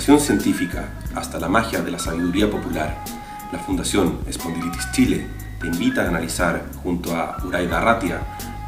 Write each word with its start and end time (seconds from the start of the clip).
científica 0.00 0.88
hasta 1.14 1.38
la 1.38 1.48
magia 1.48 1.82
de 1.82 1.90
la 1.90 1.98
sabiduría 1.98 2.50
popular, 2.50 3.04
la 3.52 3.58
Fundación 3.58 4.20
Espondilitis 4.26 4.90
Chile 4.92 5.26
te 5.60 5.66
invita 5.66 6.04
a 6.04 6.08
analizar 6.08 6.64
junto 6.82 7.14
a 7.14 7.36
Uraida 7.44 7.80
Ratia 7.80 8.20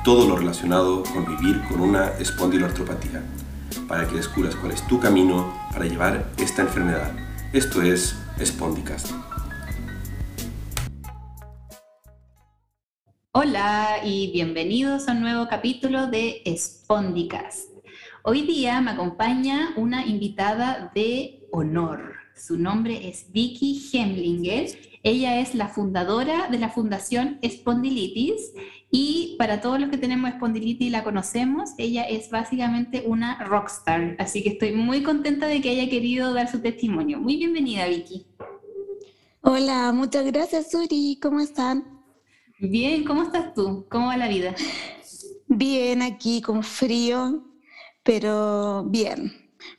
todo 0.04 0.28
lo 0.28 0.36
relacionado 0.36 1.02
con 1.04 1.24
vivir 1.24 1.62
con 1.68 1.80
una 1.80 2.08
espondiloartropatía, 2.18 3.22
para 3.88 4.06
que 4.06 4.16
descubras 4.16 4.56
cuál 4.56 4.72
es 4.72 4.86
tu 4.86 4.98
camino 4.98 5.54
para 5.72 5.86
llevar 5.86 6.26
esta 6.36 6.62
enfermedad. 6.62 7.12
Esto 7.52 7.80
es 7.80 8.16
Spondicast. 8.44 9.12
Hola 13.32 14.00
y 14.04 14.32
bienvenidos 14.32 15.08
a 15.08 15.12
un 15.12 15.20
nuevo 15.20 15.46
capítulo 15.48 16.08
de 16.08 16.42
Spondicast. 16.56 17.69
Hoy 18.22 18.42
día 18.42 18.82
me 18.82 18.90
acompaña 18.90 19.72
una 19.76 20.06
invitada 20.06 20.92
de 20.94 21.48
honor. 21.52 22.16
Su 22.36 22.58
nombre 22.58 23.08
es 23.08 23.32
Vicky 23.32 23.80
Hemlinger. 23.92 24.66
Ella 25.02 25.40
es 25.40 25.54
la 25.54 25.68
fundadora 25.68 26.48
de 26.50 26.58
la 26.58 26.68
Fundación 26.68 27.38
Espondilitis 27.40 28.52
y 28.90 29.36
para 29.38 29.62
todos 29.62 29.80
los 29.80 29.88
que 29.88 29.96
tenemos 29.96 30.30
espondilitis 30.30 30.88
y 30.88 30.90
la 30.90 31.02
conocemos, 31.02 31.70
ella 31.78 32.02
es 32.02 32.28
básicamente 32.28 33.04
una 33.06 33.42
rockstar. 33.44 34.16
Así 34.18 34.42
que 34.42 34.50
estoy 34.50 34.72
muy 34.72 35.02
contenta 35.02 35.46
de 35.46 35.62
que 35.62 35.70
haya 35.70 35.88
querido 35.88 36.34
dar 36.34 36.50
su 36.50 36.60
testimonio. 36.60 37.18
Muy 37.18 37.36
bienvenida, 37.36 37.86
Vicky. 37.86 38.26
Hola, 39.40 39.92
muchas 39.92 40.26
gracias, 40.26 40.70
Suri. 40.70 41.18
¿Cómo 41.22 41.40
están? 41.40 42.02
Bien, 42.58 43.02
¿cómo 43.04 43.22
estás 43.22 43.54
tú? 43.54 43.86
¿Cómo 43.90 44.08
va 44.08 44.18
la 44.18 44.28
vida? 44.28 44.54
Bien, 45.46 46.02
aquí 46.02 46.42
con 46.42 46.62
frío, 46.62 47.49
pero 48.02 48.84
bien, 48.84 49.32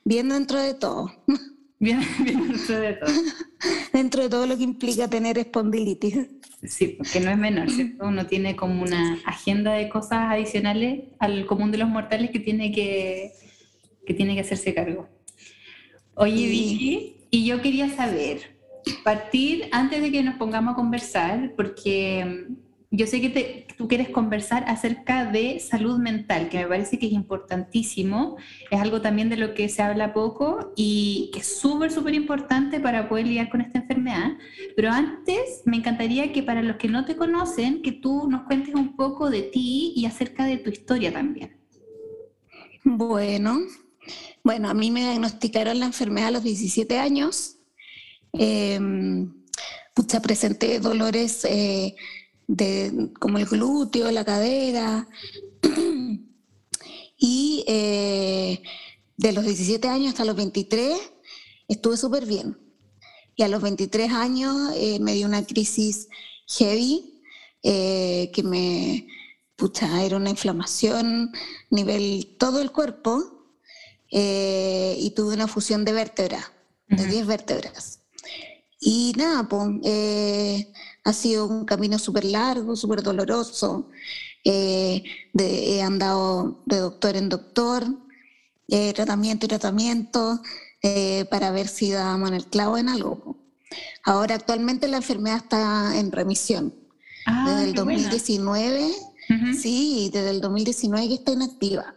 bien 0.03 0.29
dentro 0.29 0.59
de 0.59 0.73
todo. 0.73 1.11
Bien, 1.81 1.99
bien 2.23 2.47
dentro 2.47 2.79
de 2.79 2.93
todo. 2.93 3.09
dentro 3.91 4.21
de 4.21 4.29
todo 4.29 4.45
lo 4.45 4.55
que 4.55 4.63
implica 4.63 5.07
tener 5.07 5.39
espondilitis. 5.39 6.27
Sí, 6.63 6.89
porque 6.89 7.19
no 7.19 7.31
es 7.31 7.37
menor, 7.39 7.71
¿cierto? 7.71 8.05
Uno 8.05 8.27
tiene 8.27 8.55
como 8.55 8.83
una 8.83 9.19
agenda 9.25 9.73
de 9.73 9.89
cosas 9.89 10.29
adicionales 10.29 11.05
al 11.17 11.47
común 11.47 11.71
de 11.71 11.79
los 11.79 11.89
mortales 11.89 12.29
que 12.29 12.39
tiene 12.39 12.71
que, 12.71 13.31
que, 14.05 14.13
tiene 14.13 14.35
que 14.35 14.41
hacerse 14.41 14.75
cargo. 14.75 15.09
Oye, 16.13 16.47
Vicky, 16.47 17.15
y 17.31 17.45
yo 17.45 17.63
quería 17.63 17.89
saber, 17.89 18.59
partir 19.03 19.67
antes 19.71 20.03
de 20.03 20.11
que 20.11 20.21
nos 20.21 20.35
pongamos 20.35 20.73
a 20.73 20.75
conversar, 20.75 21.53
porque 21.55 22.45
yo 22.93 23.07
sé 23.07 23.21
que 23.21 23.67
tú 23.77 23.87
quieres 23.87 24.09
conversar 24.09 24.65
acerca 24.67 25.25
de 25.25 25.61
salud 25.61 25.97
mental, 25.97 26.49
que 26.49 26.57
me 26.57 26.67
parece 26.67 26.99
que 26.99 27.07
es 27.07 27.13
importantísimo, 27.13 28.35
es 28.69 28.81
algo 28.81 28.99
también 28.99 29.29
de 29.29 29.37
lo 29.37 29.53
que 29.53 29.69
se 29.69 29.81
habla 29.81 30.13
poco 30.13 30.73
y 30.75 31.29
que 31.31 31.39
es 31.39 31.57
súper, 31.57 31.89
súper 31.89 32.13
importante 32.13 32.81
para 32.81 33.07
poder 33.07 33.27
lidiar 33.27 33.49
con 33.49 33.61
esta 33.61 33.79
enfermedad. 33.79 34.31
Pero 34.75 34.91
antes 34.91 35.61
me 35.63 35.77
encantaría 35.77 36.33
que 36.33 36.43
para 36.43 36.61
los 36.61 36.75
que 36.75 36.89
no 36.89 37.05
te 37.05 37.15
conocen, 37.15 37.81
que 37.81 37.93
tú 37.93 38.27
nos 38.29 38.43
cuentes 38.43 38.75
un 38.75 38.97
poco 38.97 39.29
de 39.29 39.43
ti 39.43 39.93
y 39.95 40.05
acerca 40.05 40.45
de 40.45 40.57
tu 40.57 40.69
historia 40.69 41.13
también. 41.13 41.57
Bueno, 42.83 43.57
bueno, 44.43 44.69
a 44.69 44.73
mí 44.73 44.91
me 44.91 44.99
diagnosticaron 44.99 45.79
la 45.79 45.85
enfermedad 45.85 46.27
a 46.27 46.31
los 46.31 46.43
17 46.43 46.99
años. 46.99 47.55
Eh, 48.33 48.77
presenté 50.21 50.81
dolores... 50.81 51.45
de, 52.51 53.11
como 53.19 53.37
el 53.37 53.45
glúteo, 53.45 54.11
la 54.11 54.25
cadera. 54.25 55.07
y 57.17 57.63
eh, 57.67 58.61
de 59.17 59.31
los 59.31 59.45
17 59.45 59.87
años 59.87 60.09
hasta 60.09 60.25
los 60.25 60.35
23 60.35 60.99
estuve 61.67 61.97
súper 61.97 62.25
bien. 62.25 62.57
Y 63.35 63.43
a 63.43 63.47
los 63.47 63.61
23 63.61 64.11
años 64.11 64.73
eh, 64.75 64.99
me 64.99 65.13
dio 65.13 65.27
una 65.27 65.45
crisis 65.45 66.09
heavy 66.47 67.23
eh, 67.63 68.29
que 68.33 68.43
me, 68.43 69.07
pucha, 69.55 70.03
era 70.03 70.17
una 70.17 70.29
inflamación 70.29 71.31
nivel 71.69 72.35
todo 72.37 72.61
el 72.61 72.71
cuerpo 72.71 73.37
y 74.13 75.13
tuve 75.15 75.35
una 75.35 75.47
fusión 75.47 75.85
de 75.85 75.93
vértebras, 75.93 76.51
de 76.89 77.07
10 77.07 77.27
vértebras. 77.27 78.01
Y 78.77 79.13
nada, 79.15 79.47
pues 79.47 79.69
ha 81.03 81.13
sido 81.13 81.47
un 81.47 81.65
camino 81.65 81.97
súper 81.99 82.25
largo, 82.25 82.75
súper 82.75 83.01
doloroso. 83.01 83.89
Eh, 84.43 85.03
he 85.37 85.81
andado 85.81 86.61
de 86.65 86.77
doctor 86.77 87.15
en 87.15 87.29
doctor, 87.29 87.85
eh, 88.67 88.93
tratamiento 88.93 89.45
y 89.45 89.49
tratamiento, 89.49 90.41
eh, 90.81 91.25
para 91.29 91.51
ver 91.51 91.67
si 91.67 91.91
dábamos 91.91 92.29
en 92.29 92.35
el 92.35 92.45
clavo 92.45 92.77
en 92.77 92.89
algo. 92.89 93.37
Ahora 94.03 94.35
actualmente 94.35 94.87
la 94.87 94.97
enfermedad 94.97 95.37
está 95.37 95.97
en 95.97 96.11
remisión. 96.11 96.73
Ah, 97.25 97.45
desde 97.47 97.65
el 97.65 97.73
2019, 97.73 98.91
sí, 99.59 100.09
desde 100.11 100.31
el 100.31 100.41
2019 100.41 101.07
que 101.07 101.13
está 101.15 101.31
inactiva. 101.33 101.95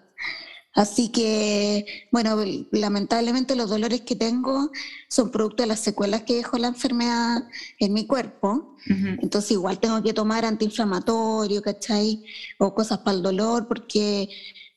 Así 0.74 1.10
que, 1.10 1.86
bueno, 2.10 2.36
lamentablemente 2.72 3.54
los 3.54 3.70
dolores 3.70 4.00
que 4.00 4.16
tengo 4.16 4.72
son 5.08 5.30
producto 5.30 5.62
de 5.62 5.68
las 5.68 5.78
secuelas 5.78 6.22
que 6.22 6.34
dejó 6.34 6.58
la 6.58 6.66
enfermedad 6.68 7.44
en 7.78 7.92
mi 7.92 8.06
cuerpo. 8.06 8.74
Entonces 8.86 9.52
igual 9.52 9.78
tengo 9.78 10.02
que 10.02 10.12
tomar 10.12 10.44
antiinflamatorio, 10.44 11.62
¿cachai? 11.62 12.24
O 12.58 12.74
cosas 12.74 12.98
para 12.98 13.16
el 13.16 13.22
dolor, 13.22 13.68
porque 13.68 14.28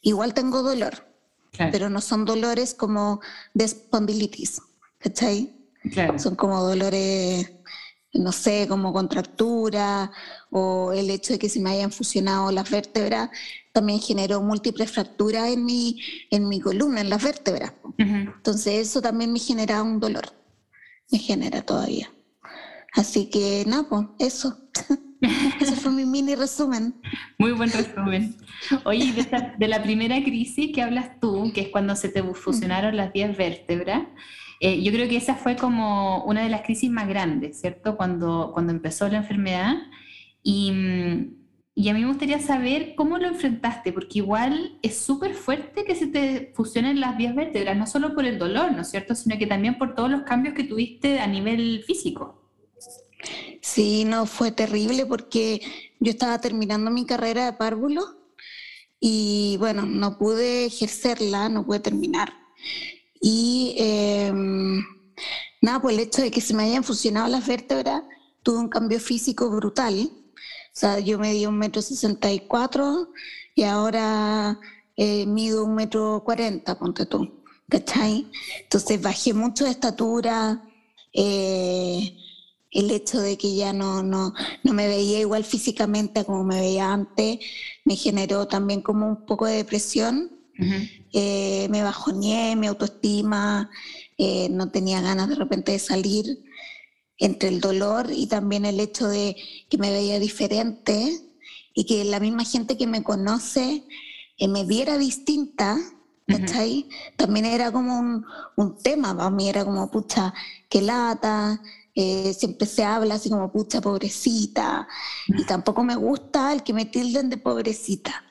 igual 0.01 0.35
tengo 0.35 0.61
dolor, 0.61 1.07
pero 1.71 1.89
no 1.89 1.99
son 1.99 2.25
dolores 2.25 2.75
como 2.75 3.19
de 3.55 3.65
espondilitis, 3.65 4.61
¿cachai? 4.99 5.51
Son 6.17 6.35
como 6.35 6.63
dolores 6.63 7.51
no 8.13 8.31
sé, 8.31 8.67
como 8.67 8.93
contractura 8.93 10.11
o 10.49 10.91
el 10.93 11.09
hecho 11.09 11.33
de 11.33 11.39
que 11.39 11.49
se 11.49 11.59
me 11.59 11.71
hayan 11.71 11.91
fusionado 11.91 12.51
las 12.51 12.69
vértebras, 12.69 13.29
también 13.77 13.99
generó 13.99 14.41
múltiples 14.41 14.89
fracturas 14.89 15.49
en 15.49 15.63
mi, 15.63 16.01
en 16.31 16.49
mi 16.49 16.59
columna, 16.59 16.99
en 16.99 17.11
las 17.11 17.23
vértebras. 17.23 17.73
Entonces 17.99 18.88
eso 18.88 19.03
también 19.03 19.31
me 19.31 19.38
genera 19.38 19.83
un 19.83 19.99
dolor, 19.99 20.33
me 21.11 21.19
genera 21.19 21.61
todavía. 21.61 22.11
Así 22.93 23.29
que 23.29 23.63
nada, 23.67 23.88
pues 23.88 24.07
eso. 24.17 24.57
Ese 25.61 25.75
fue 25.75 25.91
mi 25.91 26.05
mini 26.05 26.33
resumen. 26.33 26.99
Muy 27.38 27.51
buen 27.51 27.71
resumen. 27.71 28.35
Oye, 28.83 29.13
de, 29.13 29.53
de, 29.59 29.67
la 29.67 29.83
primera 29.83 30.23
crisis 30.23 30.71
que 30.73 30.81
hablas 30.81 31.19
tú, 31.19 31.51
que 31.53 31.61
es 31.61 31.69
cuando 31.69 31.95
se 31.95 32.09
te 32.09 32.23
fusionaron 32.23 32.97
las 32.97 33.13
10 33.13 33.38
vértebras, 33.38 34.07
eh, 34.59 34.81
yo 34.81 34.91
creo 34.91 35.07
que 35.07 35.17
esa 35.17 35.35
fue 35.35 35.55
como 35.55 36.23
una 36.23 36.41
de 36.41 36.49
las 36.49 36.63
crisis 36.63 36.89
más 36.89 37.07
grandes, 37.07 37.61
¿cierto? 37.61 37.95
Cuando, 37.95 38.49
cuando 38.55 38.71
empezó 38.71 39.07
la 39.07 39.17
enfermedad. 39.17 39.75
Y, 40.41 40.71
y 41.79 41.89
a 41.89 41.93
mí 41.93 42.01
me 42.01 42.07
gustaría 42.07 42.39
saber 42.39 42.95
cómo 42.95 43.19
lo 43.19 43.27
enfrentaste, 43.27 43.93
porque 43.93 44.17
igual 44.17 44.79
es 44.81 44.97
súper 44.97 45.35
fuerte 45.35 45.85
que 45.85 45.93
se 45.93 46.07
te 46.07 46.51
fusionen 46.55 46.99
las 46.99 47.15
vías 47.17 47.35
vértebras, 47.35 47.77
no 47.77 47.85
solo 47.85 48.15
por 48.15 48.25
el 48.25 48.39
dolor, 48.39 48.71
¿no 48.71 48.81
es 48.81 48.89
cierto? 48.89 49.13
Sino 49.13 49.38
que 49.38 49.45
también 49.45 49.77
por 49.77 49.93
todos 49.93 50.09
los 50.09 50.23
cambios 50.23 50.55
que 50.55 50.63
tuviste 50.63 51.19
a 51.19 51.27
nivel 51.27 51.83
físico. 51.85 52.41
Sí, 53.61 54.05
no, 54.05 54.25
fue 54.25 54.51
terrible 54.51 55.05
porque 55.05 55.61
yo 55.99 56.09
estaba 56.09 56.41
terminando 56.41 56.89
mi 56.89 57.05
carrera 57.05 57.45
de 57.45 57.53
párvulo 57.53 58.01
y 58.99 59.57
bueno, 59.59 59.85
no 59.85 60.17
pude 60.17 60.65
ejercerla, 60.65 61.47
no 61.47 61.63
pude 61.63 61.79
terminar. 61.79 62.33
Y 63.21 63.75
em, 63.77 64.83
nada, 65.61 65.79
pues 65.79 65.95
el 65.95 66.01
hecho 66.01 66.23
de 66.23 66.31
que 66.31 66.41
se 66.41 66.55
me 66.55 66.63
hayan 66.63 66.83
fusionado 66.83 67.27
las 67.27 67.45
vértebras, 67.45 68.01
tuve 68.41 68.57
un 68.57 68.69
cambio 68.69 69.00
físico 69.00 69.51
brutal. 69.51 70.09
O 70.77 70.79
sea, 70.79 71.00
yo 71.00 71.18
medí 71.18 71.47
un 71.47 71.57
metro 71.57 71.81
sesenta 71.81 72.31
y 72.31 72.41
cuatro 72.41 73.09
y 73.56 73.63
ahora 73.63 74.59
eh, 74.95 75.25
mido 75.25 75.65
un 75.65 75.74
metro 75.74 76.21
cuarenta, 76.24 76.77
ponte 76.77 77.07
tú, 77.07 77.41
¿cachai? 77.68 78.27
Entonces 78.62 79.01
bajé 79.01 79.33
mucho 79.33 79.63
de 79.63 79.71
estatura, 79.71 80.62
eh, 81.13 82.15
el 82.69 82.91
hecho 82.91 83.19
de 83.19 83.39
que 83.39 83.56
ya 83.56 83.74
no, 83.74 84.03
no, 84.03 84.35
no 84.63 84.74
me 84.74 84.88
veía 84.88 85.19
igual 85.19 85.44
físicamente 85.45 86.24
como 86.25 86.44
me 86.44 86.59
veía 86.59 86.94
antes, 86.94 87.39
me 87.83 87.95
generó 87.95 88.47
también 88.47 88.83
como 88.83 89.07
un 89.07 89.25
poco 89.25 89.47
de 89.47 89.56
depresión. 89.56 90.31
Eh, 91.12 91.68
me 91.71 91.81
bajoneé, 91.81 92.56
mi 92.56 92.68
autoestima, 92.68 93.71
eh, 94.19 94.47
no 94.50 94.69
tenía 94.69 95.01
ganas 95.01 95.27
de 95.27 95.35
repente 95.35 95.71
de 95.71 95.79
salir 95.79 96.44
entre 97.17 97.49
el 97.49 97.61
dolor 97.61 98.11
y 98.11 98.27
también 98.27 98.65
el 98.65 98.79
hecho 98.79 99.07
de 99.07 99.35
que 99.69 99.77
me 99.77 99.91
veía 99.91 100.19
diferente 100.19 101.19
y 101.73 101.85
que 101.85 102.03
la 102.05 102.19
misma 102.19 102.43
gente 102.43 102.77
que 102.77 102.87
me 102.87 103.03
conoce 103.03 103.83
eh, 104.37 104.47
me 104.47 104.63
viera 104.65 104.97
distinta, 104.97 105.77
También 107.15 107.45
era 107.45 107.71
como 107.71 107.99
un, 107.99 108.25
un, 108.57 108.77
tema 108.77 109.15
para 109.15 109.29
mí, 109.29 109.47
era 109.47 109.63
como, 109.63 109.89
pucha, 109.89 110.33
qué 110.69 110.81
lata, 110.81 111.61
siempre 112.33 112.67
se 112.67 112.83
habla 112.83 113.15
así 113.15 113.29
como, 113.29 113.51
pucha, 113.51 113.81
pobrecita, 113.81 114.87
y 115.27 115.45
tampoco 115.45 115.83
me 115.83 115.95
gusta 115.95 116.53
el 116.53 116.63
que 116.63 116.73
me 116.73 116.85
tilden 116.85 117.29
de 117.29 117.37
pobrecita. 117.37 118.23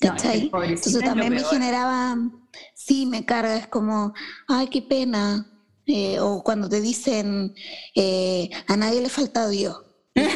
Entonces 0.00 1.02
también 1.04 1.34
me 1.34 1.44
generaba, 1.44 2.16
sí, 2.74 3.04
me 3.04 3.26
carga, 3.26 3.56
es 3.56 3.66
como, 3.66 4.14
ay, 4.48 4.68
qué 4.68 4.80
pena, 4.80 5.46
Eh, 5.92 6.20
o 6.20 6.44
cuando 6.44 6.68
te 6.68 6.80
dicen, 6.80 7.52
eh, 7.96 8.48
a 8.68 8.76
nadie 8.76 9.00
le 9.00 9.08
falta 9.08 9.48
Dios. 9.48 9.76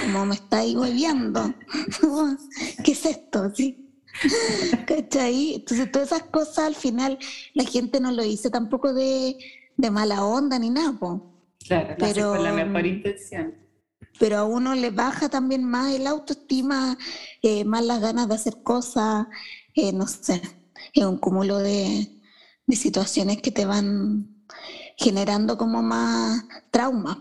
Como 0.02 0.26
me 0.26 0.34
estáis 0.34 0.74
hueviando. 0.74 1.54
¿Qué 2.84 2.92
es 2.92 3.06
esto? 3.06 3.54
¿Sí? 3.54 4.02
¿Cachai? 4.86 5.54
Entonces, 5.54 5.92
todas 5.92 6.10
esas 6.10 6.24
cosas 6.24 6.58
al 6.58 6.74
final 6.74 7.18
la 7.54 7.64
gente 7.64 8.00
no 8.00 8.10
lo 8.10 8.24
dice 8.24 8.50
tampoco 8.50 8.92
de, 8.92 9.36
de 9.76 9.90
mala 9.90 10.24
onda 10.24 10.58
ni 10.58 10.70
nada. 10.70 11.20
Claro, 11.66 11.94
pero 11.98 12.30
con 12.32 12.42
la 12.42 12.52
mejor 12.52 12.86
intención. 12.86 13.54
Pero 14.18 14.38
a 14.38 14.44
uno 14.44 14.74
le 14.74 14.90
baja 14.90 15.28
también 15.28 15.64
más 15.64 15.94
el 15.94 16.06
autoestima, 16.06 16.98
eh, 17.42 17.64
más 17.64 17.84
las 17.84 18.00
ganas 18.00 18.28
de 18.28 18.34
hacer 18.34 18.62
cosas, 18.62 19.26
eh, 19.74 19.92
no 19.92 20.06
sé, 20.06 20.40
es 20.92 21.04
un 21.04 21.18
cúmulo 21.18 21.58
de, 21.58 22.08
de, 22.66 22.76
situaciones 22.76 23.42
que 23.42 23.50
te 23.50 23.64
van 23.64 24.34
generando 24.96 25.56
como 25.56 25.82
más 25.82 26.44
traumas. 26.70 27.18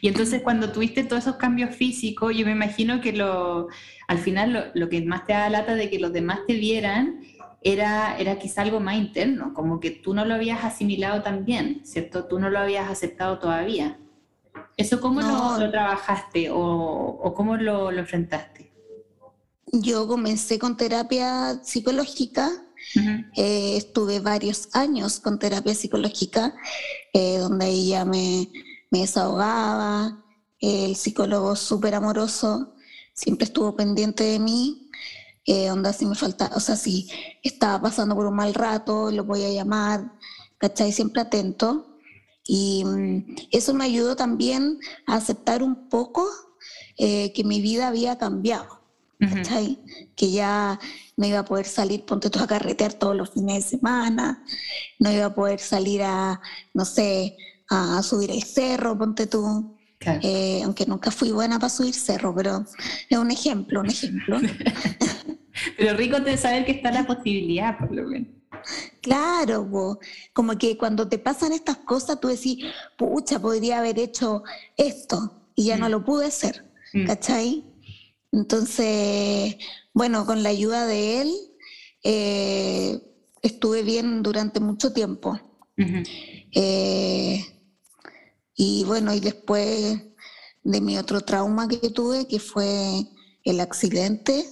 Y 0.00 0.08
entonces 0.08 0.42
cuando 0.42 0.70
tuviste 0.70 1.04
todos 1.04 1.24
esos 1.24 1.36
cambios 1.36 1.74
físicos, 1.74 2.36
yo 2.36 2.46
me 2.46 2.52
imagino 2.52 3.00
que 3.00 3.12
lo, 3.12 3.68
al 4.06 4.18
final 4.18 4.70
lo, 4.74 4.88
que 4.88 5.02
más 5.02 5.26
te 5.26 5.32
da 5.32 5.50
lata 5.50 5.74
de 5.74 5.90
que 5.90 5.98
los 5.98 6.12
demás 6.12 6.40
te 6.46 6.54
vieran 6.54 7.20
era, 7.60 8.16
era 8.18 8.38
quizá 8.38 8.62
algo 8.62 8.80
más 8.80 8.96
interno, 8.96 9.52
como 9.54 9.80
que 9.80 9.90
tú 9.90 10.14
no 10.14 10.24
lo 10.24 10.34
habías 10.34 10.64
asimilado 10.64 11.22
tan 11.22 11.44
bien, 11.44 11.80
¿cierto? 11.84 12.26
Tú 12.26 12.38
no 12.38 12.50
lo 12.50 12.58
habías 12.58 12.88
aceptado 12.88 13.38
todavía. 13.38 13.98
¿Eso 14.76 15.00
cómo 15.00 15.20
lo, 15.20 15.70
trabajaste 15.70 16.48
o, 16.50 17.32
cómo 17.36 17.56
lo, 17.56 17.90
enfrentaste? 17.90 18.72
Yo 19.72 20.06
comencé 20.06 20.58
con 20.58 20.76
terapia 20.76 21.62
psicológica, 21.62 22.50
eh, 23.36 23.76
estuve 23.76 24.20
varios 24.20 24.68
años 24.72 25.20
con 25.20 25.38
terapia 25.38 25.74
psicológica, 25.74 26.54
eh, 27.12 27.38
donde 27.38 27.68
ella 27.68 28.04
me, 28.04 28.48
me 28.90 29.00
desahogaba, 29.00 30.24
el 30.60 30.94
psicólogo 30.94 31.56
súper 31.56 31.94
amoroso, 31.94 32.74
siempre 33.14 33.44
estuvo 33.46 33.74
pendiente 33.74 34.24
de 34.24 34.38
mí, 34.38 34.90
eh, 35.44 35.70
onda 35.70 35.92
si 35.92 36.06
me 36.06 36.14
falta, 36.14 36.50
o 36.54 36.60
sea, 36.60 36.76
si 36.76 37.10
estaba 37.42 37.82
pasando 37.82 38.14
por 38.14 38.26
un 38.26 38.36
mal 38.36 38.54
rato, 38.54 39.10
lo 39.10 39.24
voy 39.24 39.42
a 39.42 39.50
llamar, 39.50 40.12
¿cachai? 40.58 40.92
Siempre 40.92 41.20
atento. 41.22 41.98
Y 42.46 42.84
mm, 42.84 43.36
eso 43.50 43.74
me 43.74 43.84
ayudó 43.84 44.14
también 44.16 44.78
a 45.06 45.16
aceptar 45.16 45.62
un 45.62 45.88
poco 45.88 46.28
eh, 46.96 47.32
que 47.32 47.44
mi 47.44 47.60
vida 47.60 47.88
había 47.88 48.18
cambiado, 48.18 48.81
¿cachai? 49.28 49.78
Que 50.16 50.30
ya 50.30 50.78
no 51.16 51.26
iba 51.26 51.40
a 51.40 51.44
poder 51.44 51.66
salir, 51.66 52.04
ponte 52.04 52.30
tú 52.30 52.38
a 52.40 52.46
carretear 52.46 52.94
todos 52.94 53.16
los 53.16 53.30
fines 53.30 53.64
de 53.64 53.70
semana, 53.78 54.44
no 54.98 55.12
iba 55.12 55.26
a 55.26 55.34
poder 55.34 55.60
salir 55.60 56.02
a, 56.02 56.40
no 56.74 56.84
sé, 56.84 57.36
a 57.68 58.02
subir 58.02 58.30
el 58.30 58.42
cerro, 58.42 58.96
ponte 58.98 59.26
tú. 59.26 59.76
Eh, 60.04 60.62
aunque 60.64 60.84
nunca 60.84 61.12
fui 61.12 61.30
buena 61.30 61.60
para 61.60 61.70
subir 61.70 61.94
cerro, 61.94 62.34
pero 62.34 62.64
es 63.08 63.18
un 63.18 63.30
ejemplo, 63.30 63.80
un 63.80 63.86
ejemplo. 63.86 64.40
pero 65.76 65.96
rico 65.96 66.18
de 66.18 66.36
saber 66.36 66.64
que 66.64 66.72
está 66.72 66.90
la 66.90 67.06
posibilidad, 67.06 67.78
por 67.78 67.94
lo 67.94 68.08
menos. 68.08 68.28
Claro, 69.00 69.98
como 70.32 70.58
que 70.58 70.76
cuando 70.76 71.08
te 71.08 71.18
pasan 71.18 71.52
estas 71.52 71.78
cosas, 71.78 72.20
tú 72.20 72.28
decís, 72.28 72.64
pucha, 72.96 73.38
podría 73.38 73.78
haber 73.78 73.98
hecho 73.98 74.42
esto 74.76 75.42
y 75.54 75.64
ya 75.64 75.76
no 75.76 75.88
mm. 75.88 75.90
lo 75.90 76.04
pude 76.04 76.26
hacer, 76.26 76.64
mm. 76.92 77.06
¿cachai? 77.06 77.64
Entonces, 78.32 79.56
bueno, 79.92 80.26
con 80.26 80.42
la 80.42 80.48
ayuda 80.48 80.86
de 80.86 81.20
él, 81.20 81.32
eh, 82.02 83.00
estuve 83.42 83.82
bien 83.82 84.22
durante 84.22 84.58
mucho 84.58 84.92
tiempo. 84.92 85.38
Y 88.54 88.84
bueno, 88.84 89.14
y 89.14 89.20
después 89.20 90.00
de 90.62 90.80
mi 90.80 90.98
otro 90.98 91.20
trauma 91.22 91.68
que 91.68 91.90
tuve, 91.90 92.26
que 92.26 92.38
fue 92.38 93.06
el 93.44 93.60
accidente, 93.60 94.46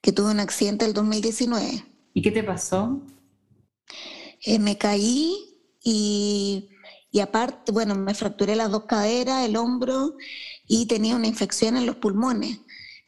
que 0.00 0.12
tuve 0.12 0.30
un 0.30 0.40
accidente 0.40 0.84
el 0.84 0.94
2019. 0.94 1.84
¿Y 2.14 2.22
qué 2.22 2.30
te 2.30 2.42
pasó? 2.42 3.02
Eh, 4.42 4.58
me 4.58 4.78
caí 4.78 5.36
y, 5.82 6.70
y, 7.10 7.20
aparte, 7.20 7.72
bueno, 7.72 7.94
me 7.94 8.14
fracturé 8.14 8.56
las 8.56 8.70
dos 8.70 8.84
caderas, 8.84 9.44
el 9.44 9.56
hombro 9.56 10.16
y 10.66 10.86
tenía 10.86 11.16
una 11.16 11.26
infección 11.26 11.76
en 11.76 11.86
los 11.86 11.96
pulmones. 11.96 12.60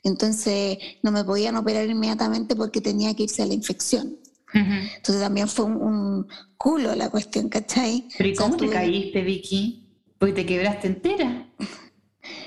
Entonces 0.02 0.78
no 1.02 1.12
me 1.12 1.25
podían 1.25 1.56
operar 1.56 1.88
inmediatamente 1.88 2.56
porque 2.56 2.81
tenía 2.81 3.14
que 3.14 3.25
irse 3.25 3.43
a 3.43 3.46
la 3.46 3.54
infección. 3.54 4.19
Entonces 4.54 5.22
también 5.22 5.49
fue 5.49 5.64
un, 5.64 6.26
culo 6.58 6.94
la 6.94 7.08
cuestión, 7.10 7.49
¿cachai? 7.49 8.06
¿Pero 8.19 8.28
y 8.28 8.34
cómo 8.34 8.56
te 8.56 8.69
caíste, 8.69 9.22
Vicky? 9.22 9.88
Porque 10.19 10.34
te 10.34 10.46
quebraste 10.46 10.87
entera. 10.88 11.49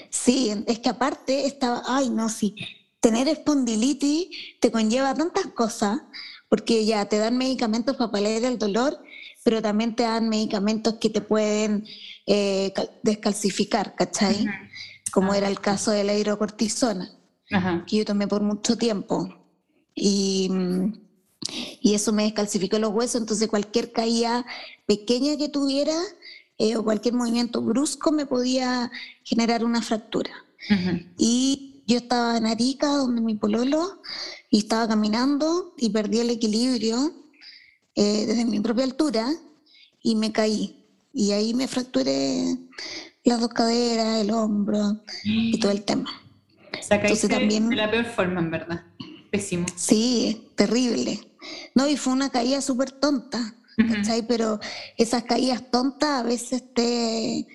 Sí, 0.10 0.54
es 0.68 0.80
que 0.80 0.90
aparte 0.90 1.46
estaba, 1.46 1.82
ay 1.88 2.10
no, 2.10 2.30
sí, 2.30 2.56
tener 3.02 3.28
espondilitis 3.28 4.30
te 4.60 4.72
conlleva 4.72 5.14
tantas 5.14 5.48
cosas, 5.48 6.00
porque 6.48 6.86
ya 6.86 7.06
te 7.06 7.18
dan 7.18 7.38
medicamentos 7.38 7.98
para 7.98 8.12
paliar 8.12 8.44
el 8.46 8.58
dolor, 8.58 8.98
pero 9.44 9.62
también 9.62 9.96
te 9.96 10.04
dan 10.04 10.30
medicamentos 10.30 10.96
que 10.96 11.10
te 11.10 11.22
pueden 11.22 11.86
eh, 12.26 12.74
descalcificar, 13.04 13.94
¿cachai? 13.96 14.48
Como 15.12 15.34
era 15.34 15.48
el 15.48 15.60
caso 15.60 15.92
de 15.92 16.04
la 16.04 16.16
hidrocortisona, 16.16 17.12
que 17.86 17.98
yo 17.98 18.06
tomé 18.06 18.28
por 18.28 18.42
mucho 18.42 18.78
tiempo. 18.78 19.34
Y, 19.94 20.50
y 21.82 21.94
eso 21.94 22.12
me 22.12 22.24
descalcificó 22.24 22.80
los 22.80 22.92
huesos, 22.92 23.22
entonces 23.22 23.48
cualquier 23.48 23.92
caída 23.92 24.46
pequeña 24.86 25.38
que 25.38 25.50
tuviera 25.50 25.96
eh, 26.58 26.78
o 26.78 26.84
cualquier 26.84 27.14
movimiento 27.14 27.62
brusco 27.62 28.12
me 28.12 28.26
podía 28.26 28.92
generar 29.24 29.64
una 29.64 29.82
fractura. 29.82 30.32
Y 31.18 31.84
yo 31.86 31.98
estaba 31.98 32.38
en 32.38 32.48
Arica, 32.48 32.88
donde 32.88 33.22
mi 33.22 33.36
pololo, 33.36 34.02
y 34.50 34.60
estaba 34.60 34.88
caminando 34.88 35.76
y 35.78 35.90
perdí 35.90 36.20
el 36.20 36.32
equilibrio 36.32 37.14
eh, 37.94 38.26
desde 38.26 38.46
mi 38.46 38.60
propia 38.60 38.86
altura 38.86 39.32
y 40.02 40.16
me 40.16 40.32
caí. 40.32 40.84
Y 41.14 41.32
ahí 41.32 41.54
me 41.54 41.68
fracturé 41.68 42.58
las 43.24 43.40
dos 43.40 43.50
caderas, 43.50 44.22
el 44.22 44.32
hombro 44.32 45.02
y 45.24 45.60
todo 45.60 45.72
el 45.72 45.84
tema. 45.84 46.10
Caíste 46.90 47.30
también, 47.30 47.70
de 47.70 47.76
la 47.76 47.90
peor 47.90 48.06
forma, 48.06 48.40
en 48.40 48.52
verdad. 48.52 48.84
Pésimo. 49.32 49.66
Sí, 49.76 50.52
terrible. 50.56 51.20
No, 51.74 51.88
y 51.88 51.98
fue 51.98 52.14
una 52.14 52.30
caída 52.30 52.62
súper 52.62 52.92
tonta. 52.92 53.56
Pero 54.28 54.60
esas 54.98 55.24
caídas 55.24 55.70
tontas 55.70 56.22
a 56.22 56.24
veces 56.24 56.64
te, 56.74 57.46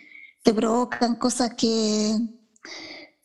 te 0.43 0.55
provocan 0.55 1.17
cosas 1.17 1.55
que 1.55 2.15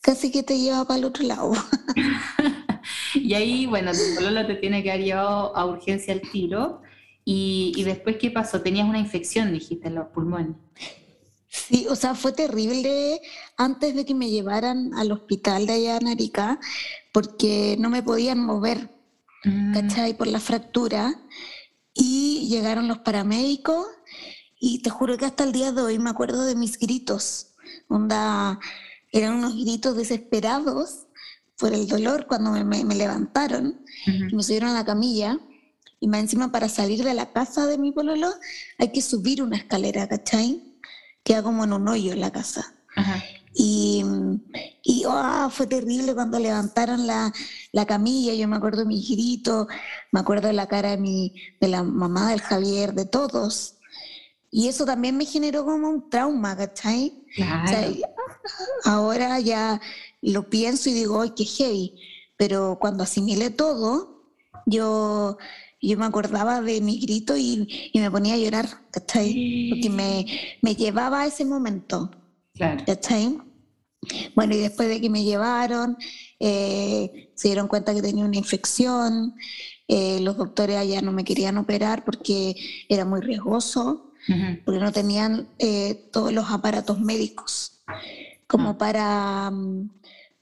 casi 0.00 0.30
que 0.30 0.42
te 0.42 0.58
lleva 0.58 0.86
para 0.86 0.98
el 0.98 1.04
otro 1.04 1.24
lado. 1.24 1.52
y 3.14 3.34
ahí, 3.34 3.66
bueno, 3.66 3.92
tu 3.92 4.14
pololo 4.14 4.46
te 4.46 4.54
tiene 4.54 4.82
que 4.82 4.92
haber 4.92 5.04
llevado 5.04 5.54
a 5.56 5.66
urgencia 5.66 6.14
al 6.14 6.22
tiro. 6.22 6.82
Y, 7.24 7.72
y, 7.76 7.82
después, 7.82 8.16
¿qué 8.18 8.30
pasó? 8.30 8.62
Tenías 8.62 8.88
una 8.88 9.00
infección, 9.00 9.52
dijiste, 9.52 9.88
en 9.88 9.96
los 9.96 10.06
pulmones. 10.08 10.54
Sí, 11.56 11.86
o 11.88 11.96
sea, 11.96 12.14
fue 12.14 12.32
terrible 12.32 13.20
antes 13.56 13.94
de 13.94 14.04
que 14.04 14.14
me 14.14 14.28
llevaran 14.28 14.92
al 14.94 15.10
hospital 15.10 15.66
de 15.66 15.72
allá 15.72 15.96
en 15.96 16.08
Arica, 16.08 16.60
porque 17.12 17.76
no 17.78 17.88
me 17.88 18.02
podían 18.02 18.38
mover, 18.38 18.90
mm. 19.44 19.72
¿cachai? 19.72 20.16
Por 20.16 20.26
la 20.26 20.40
fractura. 20.40 21.14
Y 21.94 22.46
llegaron 22.50 22.88
los 22.88 22.98
paramédicos 22.98 23.86
y 24.60 24.80
te 24.82 24.90
juro 24.90 25.16
que 25.16 25.24
hasta 25.24 25.44
el 25.44 25.52
día 25.52 25.72
de 25.72 25.80
hoy 25.80 25.98
me 25.98 26.10
acuerdo 26.10 26.44
de 26.44 26.54
mis 26.54 26.78
gritos. 26.78 27.54
Onda, 27.88 28.60
eran 29.10 29.34
unos 29.34 29.54
gritos 29.54 29.96
desesperados 29.96 31.06
por 31.58 31.72
el 31.72 31.88
dolor 31.88 32.26
cuando 32.26 32.52
me, 32.52 32.84
levantaron 32.94 33.80
y 34.04 34.34
me 34.34 34.42
subieron 34.42 34.70
a 34.70 34.74
la 34.74 34.84
camilla. 34.84 35.38
Y 36.00 36.08
más 36.08 36.20
encima 36.20 36.52
para 36.52 36.68
salir 36.68 37.02
de 37.02 37.14
la 37.14 37.32
casa 37.32 37.66
de 37.66 37.78
mi 37.78 37.92
pololo 37.92 38.28
hay 38.76 38.92
que 38.92 39.00
subir 39.00 39.42
una 39.42 39.56
escalera, 39.56 40.06
¿cachai? 40.06 40.75
Queda 41.26 41.42
como 41.42 41.64
en 41.64 41.72
un 41.72 41.88
hoyo 41.88 42.12
en 42.12 42.20
la 42.20 42.30
casa. 42.30 42.72
Y, 43.52 44.04
y 44.84 45.04
oh, 45.06 45.50
fue 45.50 45.66
terrible 45.66 46.14
cuando 46.14 46.38
levantaron 46.38 47.04
la, 47.04 47.32
la, 47.72 47.84
camilla, 47.84 48.32
yo 48.32 48.46
me 48.46 48.56
acuerdo 48.56 48.82
de 48.82 48.86
mi 48.86 49.02
grito, 49.02 49.66
me 50.12 50.20
acuerdo 50.20 50.46
de 50.46 50.52
la 50.52 50.68
cara 50.68 50.90
de, 50.90 50.98
mi, 50.98 51.34
de 51.60 51.66
la 51.66 51.82
mamá 51.82 52.30
del 52.30 52.40
Javier, 52.42 52.94
de 52.94 53.06
todos. 53.06 53.74
Y 54.52 54.68
eso 54.68 54.84
también 54.84 55.16
me 55.16 55.24
generó 55.24 55.64
como 55.64 55.88
un 55.88 56.08
trauma, 56.08 56.56
¿cachai? 56.56 57.26
ahora 58.84 59.40
ya 59.40 59.80
lo 60.22 60.48
pienso 60.48 60.88
y 60.88 60.94
digo, 60.94 61.22
¡ay, 61.22 61.30
qué 61.30 61.44
heavy! 61.44 62.00
Pero 62.36 62.78
cuando 62.80 63.02
asimilé 63.02 63.50
todo, 63.50 64.30
yo, 64.64 65.38
yo 65.80 65.98
me 65.98 66.06
acordaba 66.06 66.60
de 66.60 66.80
mi 66.80 66.98
grito 67.00 67.36
y, 67.36 67.90
y 67.92 68.00
me 68.00 68.10
ponía 68.10 68.34
a 68.34 68.38
llorar, 68.38 68.66
¿cachai? 68.90 69.70
Porque 69.70 69.90
me, 69.90 70.26
me 70.62 70.74
llevaba 70.74 71.22
a 71.22 71.26
ese 71.26 71.44
momento. 71.44 72.10
Claro. 72.54 72.82
¿Cachai? 72.86 73.38
Bueno, 74.34 74.54
y 74.54 74.58
después 74.58 74.88
de 74.88 75.00
que 75.00 75.10
me 75.10 75.24
llevaron, 75.24 75.96
eh, 76.38 77.30
se 77.34 77.48
dieron 77.48 77.68
cuenta 77.68 77.94
que 77.94 78.02
tenía 78.02 78.24
una 78.24 78.36
infección. 78.36 79.34
Eh, 79.88 80.20
los 80.20 80.36
doctores 80.36 80.76
allá 80.76 81.00
no 81.02 81.12
me 81.12 81.24
querían 81.24 81.58
operar 81.58 82.04
porque 82.04 82.56
era 82.88 83.04
muy 83.04 83.20
riesgoso. 83.20 84.12
porque 84.64 84.80
no 84.80 84.90
tenían 84.90 85.48
eh, 85.58 86.08
todos 86.10 86.32
los 86.32 86.50
aparatos 86.50 86.98
médicos 86.98 87.76
como 88.46 88.70
ah. 88.70 88.78
para, 88.78 89.50
mm, 89.50 89.90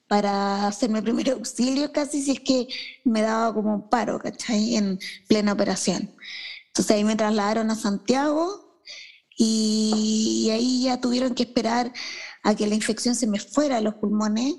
para 0.09 0.67
hacerme 0.67 1.03
primer 1.03 1.31
auxilio 1.33 1.93
casi 1.93 2.23
si 2.23 2.33
es 2.33 2.41
que 2.41 2.69
me 3.05 3.23
daba 3.23 3.55
como 3.55 3.75
un 3.75 3.89
paro, 3.89 4.19
¿cachai? 4.19 4.77
En 4.77 4.99
plena 5.29 5.53
operación. 5.53 6.11
Entonces 6.69 6.97
ahí 6.97 7.05
me 7.05 7.17
trasladaron 7.17 7.71
a 7.71 7.77
Santiago 7.77 8.81
y, 9.37 10.49
ahí 10.53 10.85
ya 10.85 11.01
tuvieron 11.01 11.35
que 11.35 11.45
esperar 11.45 11.93
a 12.43 12.55
que 12.55 12.67
la 12.67 12.75
infección 12.75 13.15
se 13.15 13.27
me 13.27 13.39
fuera 13.39 13.79
a 13.79 13.81
los 13.81 13.95
pulmones 13.95 14.55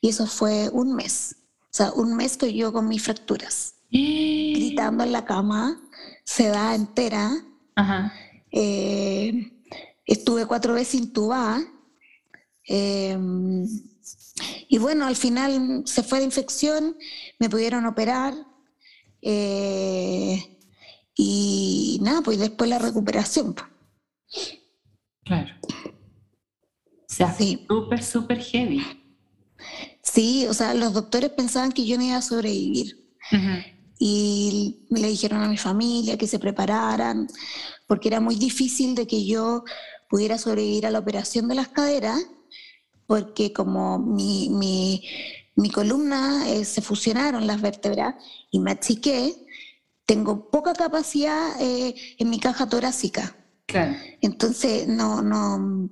y 0.00 0.08
eso 0.08 0.26
fue 0.26 0.68
un 0.70 0.94
mes. 0.94 1.36
O 1.62 1.76
sea, 1.76 1.92
un 1.92 2.16
mes 2.16 2.36
que 2.36 2.54
yo 2.54 2.72
con 2.72 2.88
mis 2.88 3.02
fracturas, 3.02 3.74
gritando 3.90 5.04
en 5.04 5.12
la 5.12 5.24
cama, 5.24 5.80
se 6.24 6.48
da 6.48 6.74
entera. 6.74 7.32
Eh, 8.50 9.52
estuve 10.06 10.46
cuatro 10.46 10.74
veces 10.74 10.94
intubada. 10.94 11.62
Eh, 12.68 13.18
y 14.68 14.78
bueno, 14.78 15.06
al 15.06 15.16
final 15.16 15.82
se 15.86 16.02
fue 16.02 16.18
de 16.18 16.24
infección, 16.24 16.96
me 17.38 17.48
pudieron 17.48 17.86
operar. 17.86 18.34
Eh, 19.22 20.58
y 21.14 21.98
nada, 22.02 22.20
pues 22.22 22.38
después 22.38 22.68
la 22.68 22.78
recuperación. 22.78 23.54
Claro. 25.24 25.54
O 25.86 27.14
sea, 27.14 27.32
sí. 27.32 27.64
súper, 27.68 28.02
súper 28.02 28.42
heavy. 28.42 28.84
Sí, 30.02 30.46
o 30.46 30.54
sea, 30.54 30.74
los 30.74 30.92
doctores 30.92 31.30
pensaban 31.30 31.72
que 31.72 31.86
yo 31.86 31.96
no 31.96 32.04
iba 32.04 32.16
a 32.16 32.22
sobrevivir. 32.22 33.06
Y 33.98 34.86
me 34.90 35.00
le 35.00 35.08
dijeron 35.08 35.42
a 35.42 35.48
mi 35.48 35.56
familia 35.56 36.18
que 36.18 36.26
se 36.26 36.38
prepararan, 36.38 37.26
porque 37.86 38.08
era 38.08 38.20
muy 38.20 38.36
difícil 38.36 38.94
de 38.94 39.06
que 39.06 39.24
yo 39.24 39.64
pudiera 40.08 40.38
sobrevivir 40.38 40.86
a 40.86 40.90
la 40.90 40.98
operación 40.98 41.48
de 41.48 41.54
las 41.54 41.68
caderas, 41.68 42.20
porque 43.06 43.52
como 43.52 43.98
mi, 43.98 44.48
mi, 45.56 45.70
columna 45.70 46.48
eh, 46.48 46.64
se 46.64 46.82
fusionaron 46.82 47.46
las 47.46 47.60
vértebras 47.60 48.14
y 48.50 48.60
me 48.60 48.72
achiqué, 48.72 49.34
tengo 50.04 50.50
poca 50.50 50.72
capacidad 50.72 51.60
eh, 51.60 51.94
en 52.18 52.30
mi 52.30 52.38
caja 52.38 52.68
torácica. 52.68 53.36
Claro. 53.66 53.96
Entonces 54.20 54.86
no, 54.86 55.22
no, 55.22 55.90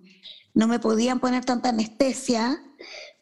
no 0.55 0.69
me 0.69 0.79
podían 0.79 1.19
poner 1.21 1.45
tanta 1.45 1.71
anestesia 1.71 2.61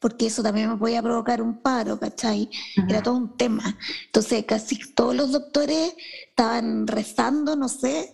porque 0.03 0.27
eso 0.27 0.43
también 0.43 0.69
me 0.69 0.77
podía 0.77 1.01
provocar 1.01 1.41
un 1.41 1.63
paro, 1.63 1.99
¿cachai? 1.99 2.51
Era 2.89 3.03
todo 3.03 3.15
un 3.15 3.37
tema. 3.37 3.79
Entonces 4.07 4.45
casi 4.45 4.77
todos 4.95 5.15
los 5.15 5.31
doctores 5.31 5.95
estaban 6.29 6.89
rezando, 6.89 7.55
no 7.55 7.69
sé, 7.69 8.13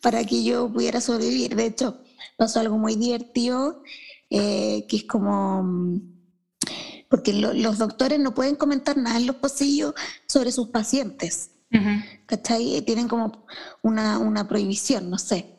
para 0.00 0.24
que 0.24 0.42
yo 0.42 0.72
pudiera 0.72 1.00
sobrevivir. 1.02 1.54
De 1.56 1.66
hecho, 1.66 2.02
pasó 2.38 2.60
algo 2.60 2.78
muy 2.78 2.96
divertido, 2.96 3.82
eh, 4.30 4.86
que 4.88 4.96
es 4.96 5.04
como... 5.04 6.00
Porque 7.08 7.32
los 7.32 7.78
doctores 7.78 8.20
no 8.20 8.34
pueden 8.34 8.54
comentar 8.54 8.96
nada 8.96 9.18
en 9.18 9.26
los 9.26 9.36
pasillos 9.36 9.94
sobre 10.26 10.52
sus 10.52 10.68
pacientes. 10.68 11.50
¿Cachai? 12.26 12.82
Tienen 12.82 13.08
como 13.08 13.46
una, 13.82 14.18
una 14.18 14.46
prohibición, 14.46 15.10
no 15.10 15.18
sé. 15.18 15.56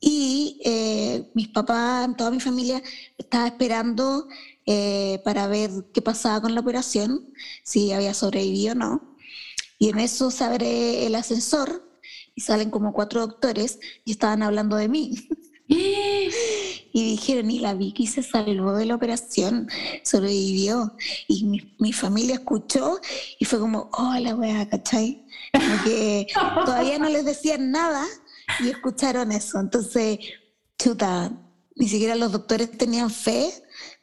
Y 0.00 0.60
eh, 0.64 1.30
mis 1.34 1.48
papás, 1.48 2.08
toda 2.16 2.30
mi 2.32 2.40
familia, 2.40 2.82
estaba 3.16 3.46
esperando 3.46 4.28
eh, 4.66 5.20
para 5.24 5.46
ver 5.46 5.70
qué 5.92 6.02
pasaba 6.02 6.40
con 6.42 6.54
la 6.54 6.60
operación, 6.60 7.32
si 7.62 7.92
había 7.92 8.12
sobrevivido 8.12 8.72
o 8.72 8.74
no. 8.74 9.16
Y 9.78 9.90
en 9.90 10.00
eso 10.00 10.30
se 10.32 10.44
abre 10.44 11.06
el 11.06 11.14
ascensor 11.14 11.88
y 12.34 12.40
salen 12.40 12.70
como 12.70 12.92
cuatro 12.92 13.20
doctores 13.20 13.78
y 14.04 14.10
estaban 14.10 14.42
hablando 14.42 14.76
de 14.76 14.88
mí. 14.88 15.28
y 16.96 17.02
dijeron, 17.02 17.50
y 17.50 17.58
la 17.58 17.74
Vicky 17.74 18.06
se 18.06 18.22
salvó 18.22 18.72
de 18.76 18.86
la 18.86 18.94
operación, 18.94 19.68
sobrevivió. 20.04 20.94
Y 21.26 21.42
mi, 21.44 21.74
mi 21.80 21.92
familia 21.92 22.36
escuchó 22.36 23.00
y 23.40 23.44
fue 23.46 23.58
como, 23.58 23.90
oh, 23.92 24.14
la 24.20 24.36
wea, 24.36 24.68
¿cachai? 24.68 25.26
Porque 25.52 26.28
todavía 26.64 27.00
no 27.00 27.08
les 27.08 27.24
decían 27.24 27.72
nada 27.72 28.06
y 28.60 28.68
escucharon 28.68 29.32
eso. 29.32 29.58
Entonces, 29.58 30.20
chuta, 30.78 31.32
ni 31.74 31.88
siquiera 31.88 32.14
los 32.14 32.30
doctores 32.30 32.70
tenían 32.78 33.10
fe 33.10 33.50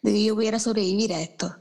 de 0.02 0.12
que 0.12 0.26
yo 0.26 0.36
pudiera 0.36 0.60
sobrevivir 0.60 1.14
a 1.14 1.22
esto. 1.22 1.56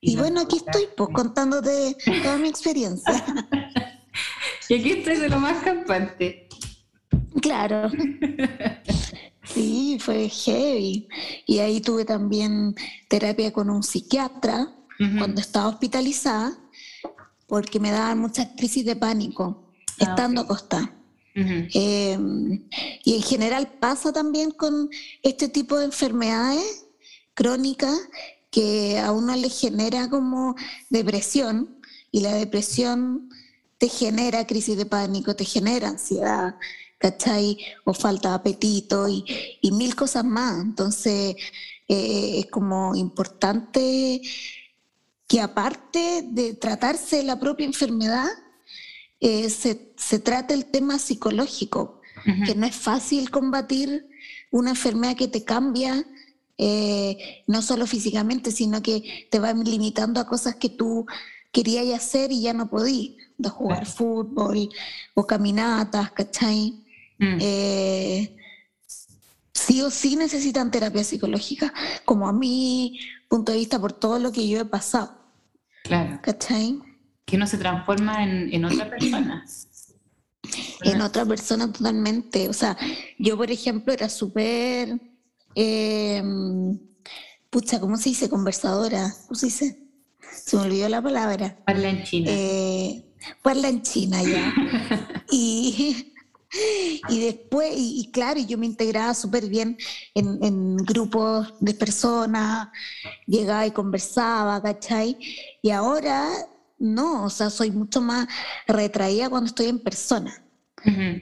Y, 0.00 0.16
bueno, 0.16 0.40
aquí 0.40 0.56
estoy, 0.56 0.88
pues, 0.96 1.10
contándote 1.14 1.96
toda 2.20 2.36
mi 2.38 2.48
experiencia. 2.48 3.24
y 4.68 4.74
aquí 4.74 4.90
estoy 4.90 5.18
de 5.18 5.28
lo 5.28 5.38
más 5.38 5.62
campante. 5.62 6.48
Claro. 7.40 7.88
Sí, 9.54 9.98
fue 10.00 10.28
heavy. 10.28 11.08
Y 11.46 11.58
ahí 11.58 11.80
tuve 11.80 12.04
también 12.04 12.74
terapia 13.08 13.52
con 13.52 13.70
un 13.70 13.82
psiquiatra 13.82 14.68
cuando 15.18 15.40
estaba 15.40 15.66
hospitalizada, 15.68 16.56
porque 17.48 17.80
me 17.80 17.90
daban 17.90 18.20
muchas 18.20 18.48
crisis 18.56 18.84
de 18.84 18.94
pánico 18.94 19.68
ah, 20.00 20.04
estando 20.04 20.42
acostada. 20.42 20.94
Em, 21.34 22.62
y 23.04 23.16
en 23.16 23.22
general 23.22 23.72
pasa 23.80 24.12
también 24.12 24.50
con 24.50 24.90
este 25.22 25.48
tipo 25.48 25.78
de 25.78 25.86
enfermedades 25.86 26.86
crónicas 27.34 27.98
que 28.50 28.98
a 28.98 29.12
uno 29.12 29.34
le 29.34 29.48
genera 29.48 30.10
como 30.10 30.54
depresión 30.90 31.78
y 32.10 32.20
la 32.20 32.34
depresión 32.34 33.30
te 33.78 33.88
genera 33.88 34.46
crisis 34.46 34.76
de 34.76 34.86
pánico, 34.86 35.34
te 35.34 35.44
genera 35.44 35.88
ansiedad, 35.88 36.56
¿cachai? 37.02 37.58
O 37.84 37.92
falta 37.92 38.28
de 38.28 38.34
apetito 38.36 39.08
y, 39.08 39.24
mil 39.72 39.96
cosas 39.96 40.24
más. 40.24 40.60
Entonces 40.60 41.34
eh, 41.88 42.38
es 42.38 42.46
como 42.46 42.94
importante 42.94 44.22
que 45.26 45.40
aparte 45.40 46.22
de 46.30 46.54
tratarse 46.54 47.24
la 47.24 47.40
propia 47.40 47.66
enfermedad, 47.66 48.28
eh, 49.20 49.50
se, 49.50 49.92
se 49.96 50.18
trate 50.20 50.54
el 50.54 50.66
tema 50.66 50.98
psicológico, 50.98 52.00
que 52.46 52.54
no 52.54 52.66
es 52.66 52.76
fácil 52.76 53.30
combatir 53.30 54.06
una 54.52 54.70
enfermedad 54.70 55.16
que 55.16 55.26
te 55.26 55.42
cambia, 55.42 56.06
eh, 56.56 57.42
no 57.48 57.62
solo 57.62 57.88
físicamente, 57.88 58.52
sino 58.52 58.80
que 58.80 59.26
te 59.28 59.40
va 59.40 59.52
limitando 59.52 60.20
a 60.20 60.26
cosas 60.28 60.54
que 60.54 60.68
tú 60.68 61.06
querías 61.50 61.86
hacer 61.94 62.30
y 62.30 62.42
ya 62.42 62.52
no 62.52 62.68
podías, 62.70 63.16
de 63.38 63.48
jugar 63.48 63.86
fútbol 63.86 64.68
o 65.14 65.26
caminatas, 65.26 66.12
¿cachai? 66.12 66.81
Mm. 67.22 67.38
Eh, 67.40 68.36
sí 69.54 69.80
o 69.82 69.90
sí 69.90 70.16
necesitan 70.16 70.70
terapia 70.70 71.04
psicológica, 71.04 71.72
como 72.04 72.28
a 72.28 72.32
mi 72.32 73.00
punto 73.28 73.52
de 73.52 73.58
vista 73.58 73.80
por 73.80 73.92
todo 73.92 74.18
lo 74.18 74.32
que 74.32 74.46
yo 74.48 74.60
he 74.60 74.64
pasado. 74.64 75.18
Claro. 75.84 76.20
¿Cachai? 76.22 76.80
que 77.32 77.36
uno 77.36 77.46
se 77.46 77.56
transforma 77.56 78.24
en, 78.24 78.64
otra 78.64 78.90
persona. 78.90 79.44
En 80.82 81.00
otra 81.00 81.24
persona 81.24 81.72
totalmente. 81.72 82.48
O 82.48 82.52
sea, 82.52 82.76
yo, 83.18 83.36
por 83.38 83.50
ejemplo, 83.50 83.92
era 83.92 84.08
súper. 84.10 85.00
Em, 85.54 86.78
pucha, 87.48 87.80
¿cómo 87.80 87.96
se 87.96 88.10
dice? 88.10 88.28
Conversadora. 88.28 89.14
¿Cómo 89.26 89.34
se 89.34 89.46
dice? 89.46 89.78
Se 90.30 90.56
me 90.56 90.64
olvidó 90.64 90.90
la 90.90 91.00
palabra. 91.00 91.58
Parla 91.64 91.88
en 91.88 92.04
China. 92.04 92.30
Eh, 92.30 93.04
parla 93.40 93.68
en 93.68 93.82
China, 93.82 94.22
ya. 94.22 94.52
y, 95.30 96.11
y 97.08 97.20
después, 97.20 97.72
y, 97.74 98.10
claro, 98.12 98.40
yo 98.40 98.58
me 98.58 98.66
integraba 98.66 99.14
súper 99.14 99.46
bien 99.46 99.78
en, 100.14 100.38
en, 100.42 100.76
grupos 100.76 101.54
de 101.60 101.74
personas, 101.74 102.68
llegaba 103.26 103.66
y 103.66 103.70
conversaba, 103.70 104.62
¿cachai? 104.62 105.16
Y 105.62 105.70
ahora 105.70 106.28
no, 106.78 107.24
o 107.24 107.30
sea, 107.30 107.48
soy 107.48 107.70
mucho 107.70 108.00
más 108.00 108.26
retraída 108.66 109.30
cuando 109.30 109.46
estoy 109.46 109.66
en 109.66 109.78
persona. 109.78 110.38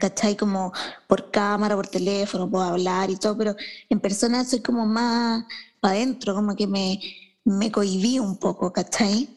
¿Cachai? 0.00 0.38
Como 0.38 0.72
por 1.06 1.30
cámara, 1.30 1.76
por 1.76 1.86
teléfono, 1.86 2.50
puedo 2.50 2.64
hablar 2.64 3.10
y 3.10 3.16
todo, 3.16 3.36
pero 3.36 3.54
en 3.90 4.00
persona 4.00 4.42
soy 4.42 4.60
como 4.60 4.86
más 4.86 5.44
para 5.80 5.96
adentro, 5.96 6.34
como 6.34 6.56
que 6.56 6.66
me, 6.66 6.98
me 7.44 7.70
cohibí 7.70 8.18
un 8.18 8.38
poco, 8.38 8.72
¿cachai? 8.72 9.28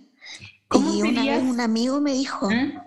y 0.71 1.01
una 1.01 1.23
vez 1.23 1.43
un 1.43 1.59
amigo 1.59 1.99
me 1.99 2.13
dijo. 2.13 2.47
¿Ah? 2.49 2.82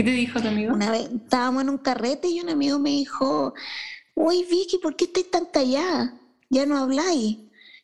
¿Qué 0.00 0.04
te 0.04 0.12
dijo 0.12 0.40
tu 0.40 0.48
amigo? 0.48 0.72
Una 0.72 0.90
vez 0.90 1.10
estábamos 1.14 1.62
en 1.62 1.68
un 1.68 1.76
carrete 1.76 2.26
y 2.26 2.40
un 2.40 2.48
amigo 2.48 2.78
me 2.78 2.88
dijo: 2.88 3.52
Uy, 4.14 4.46
Vicky, 4.50 4.78
¿por 4.78 4.96
qué 4.96 5.04
estás 5.04 5.30
tan 5.30 5.44
callada? 5.44 6.18
Ya 6.48 6.64
no 6.64 6.78
habláis. 6.78 7.36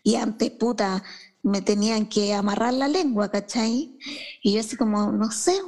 Y 0.03 0.15
antes, 0.15 0.51
puta, 0.53 1.03
me 1.43 1.61
tenían 1.61 2.07
que 2.07 2.33
amarrar 2.33 2.73
la 2.73 2.89
lengua, 2.89 3.31
¿cachai? 3.31 3.99
Y 4.43 4.55
yo 4.55 4.61
así 4.61 4.77
como, 4.77 5.13
no 5.13 5.31
sé, 5.31 5.61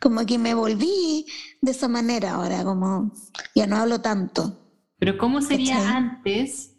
como 0.00 0.24
que 0.24 0.38
me 0.38 0.54
volví 0.54 1.26
de 1.60 1.72
esa 1.72 1.86
manera 1.86 2.36
ahora, 2.36 2.64
como 2.64 3.12
ya 3.54 3.66
no 3.66 3.76
hablo 3.76 4.00
tanto. 4.00 4.58
Pero 4.98 5.18
¿cómo 5.18 5.42
sería 5.42 5.94
antes? 5.94 6.76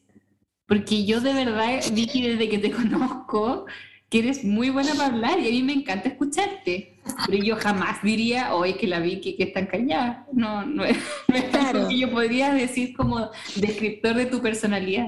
Porque 0.67 1.05
yo 1.05 1.21
de 1.21 1.31
verdad, 1.31 1.79
Vicky, 1.93 2.23
desde 2.23 2.49
que 2.49 2.57
te 2.57 2.71
conozco, 2.75 3.67
que 4.09 4.17
eres 4.17 4.43
muy 4.43 4.71
buena 4.71 4.95
para 4.95 5.13
hablar 5.13 5.39
y 5.39 5.47
a 5.47 5.51
mí 5.51 5.61
me 5.61 5.73
encanta 5.73 6.09
escucharte. 6.09 6.94
Pero 7.25 7.43
yo 7.43 7.55
jamás 7.55 8.01
diría, 8.03 8.53
oye, 8.53 8.77
que 8.77 8.87
la 8.87 8.99
vi 8.99 9.21
que 9.21 9.35
es 9.37 9.53
tan 9.53 9.67
callada. 9.67 10.27
No, 10.31 10.65
no 10.65 10.85
es, 10.85 10.97
algo 11.53 11.87
que 11.87 11.99
yo 11.99 12.11
podría 12.11 12.53
decir 12.53 12.95
como 12.95 13.29
descriptor 13.55 14.15
de 14.15 14.25
tu 14.25 14.41
personalidad. 14.41 15.07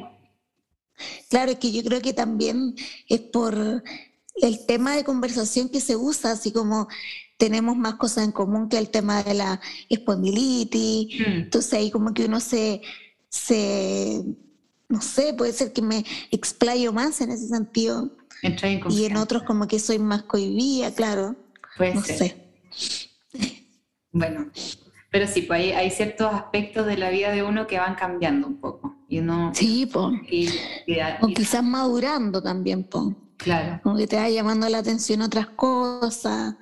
Claro, 1.29 1.51
es 1.51 1.59
que 1.59 1.71
yo 1.71 1.83
creo 1.83 2.01
que 2.01 2.13
también 2.13 2.75
es 3.07 3.19
por 3.19 3.83
el 4.41 4.65
tema 4.65 4.95
de 4.95 5.03
conversación 5.03 5.69
que 5.69 5.81
se 5.81 5.95
usa, 5.95 6.31
así 6.31 6.51
como 6.51 6.87
tenemos 7.37 7.77
más 7.77 7.95
cosas 7.95 8.25
en 8.25 8.31
común 8.31 8.67
que 8.69 8.77
el 8.77 8.89
tema 8.89 9.23
de 9.23 9.33
la 9.35 9.61
espondilitis. 9.89 11.19
Mm. 11.19 11.31
Entonces 11.43 11.73
ahí 11.73 11.91
como 11.91 12.13
que 12.13 12.25
uno 12.25 12.39
se, 12.39 12.81
se, 13.29 14.23
no 14.89 15.01
sé, 15.01 15.33
puede 15.33 15.53
ser 15.53 15.71
que 15.73 15.81
me 15.81 16.03
explayo 16.31 16.91
más 16.93 17.21
en 17.21 17.31
ese 17.31 17.47
sentido. 17.47 18.11
y 18.89 19.05
en 19.05 19.17
otros 19.17 19.43
como 19.43 19.67
que 19.67 19.79
soy 19.79 19.99
más 19.99 20.23
cohibida, 20.23 20.93
claro. 20.93 21.35
No 21.79 22.01
sé. 22.01 22.35
Bueno, 24.11 24.51
pero 25.11 25.27
sí, 25.27 25.43
pues 25.43 25.75
hay, 25.75 25.91
ciertos 25.91 26.33
aspectos 26.33 26.85
de 26.85 26.97
la 26.97 27.09
vida 27.09 27.31
de 27.31 27.43
uno 27.43 27.67
que 27.67 27.79
van 27.79 27.95
cambiando 27.95 28.47
un 28.47 28.59
poco. 28.59 28.95
Y 29.07 29.19
uno, 29.19 29.51
sí, 29.53 29.85
pues. 29.85 30.19
o 31.21 31.27
quizás 31.27 31.63
madurando 31.63 32.41
también, 32.41 32.83
pues. 32.83 33.15
Claro. 33.37 33.79
Como 33.83 33.97
que 33.97 34.07
te 34.07 34.15
va 34.15 34.29
llamando 34.29 34.67
la 34.67 34.79
atención 34.79 35.21
otras 35.21 35.47
cosas. 35.47 36.55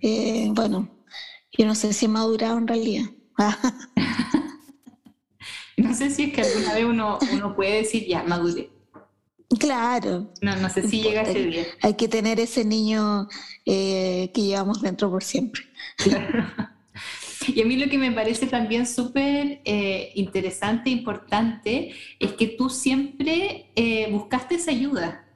Eh, 0.00 0.48
bueno, 0.52 0.88
yo 1.56 1.66
no 1.66 1.74
sé 1.74 1.92
si 1.92 2.06
he 2.06 2.08
madurado 2.08 2.58
en 2.58 2.68
realidad. 2.68 3.06
no 5.76 5.94
sé 5.94 6.10
si 6.10 6.24
es 6.24 6.32
que 6.32 6.42
alguna 6.42 6.74
vez 6.74 6.84
uno, 6.84 7.18
uno 7.32 7.56
puede 7.56 7.78
decir, 7.78 8.06
ya, 8.06 8.22
madure. 8.22 8.70
Claro. 9.58 10.32
No, 10.40 10.56
no 10.56 10.68
sé 10.68 10.88
si 10.88 11.02
llega 11.02 11.22
ese 11.22 11.44
día. 11.44 11.64
Hay 11.82 11.94
que 11.94 12.08
tener 12.08 12.40
ese 12.40 12.64
niño 12.64 13.28
eh, 13.64 14.30
que 14.34 14.42
llevamos 14.42 14.82
dentro 14.82 15.10
por 15.10 15.22
siempre. 15.22 15.62
Y 17.46 17.60
a 17.60 17.66
mí 17.66 17.76
lo 17.76 17.90
que 17.90 17.98
me 17.98 18.10
parece 18.10 18.46
también 18.46 18.86
súper 18.86 19.60
eh, 19.66 20.12
interesante 20.14 20.88
e 20.88 20.94
importante 20.94 21.92
es 22.18 22.32
que 22.32 22.46
tú 22.46 22.70
siempre 22.70 23.66
buscaste 24.10 24.54
esa 24.54 24.70
ayuda. 24.70 25.26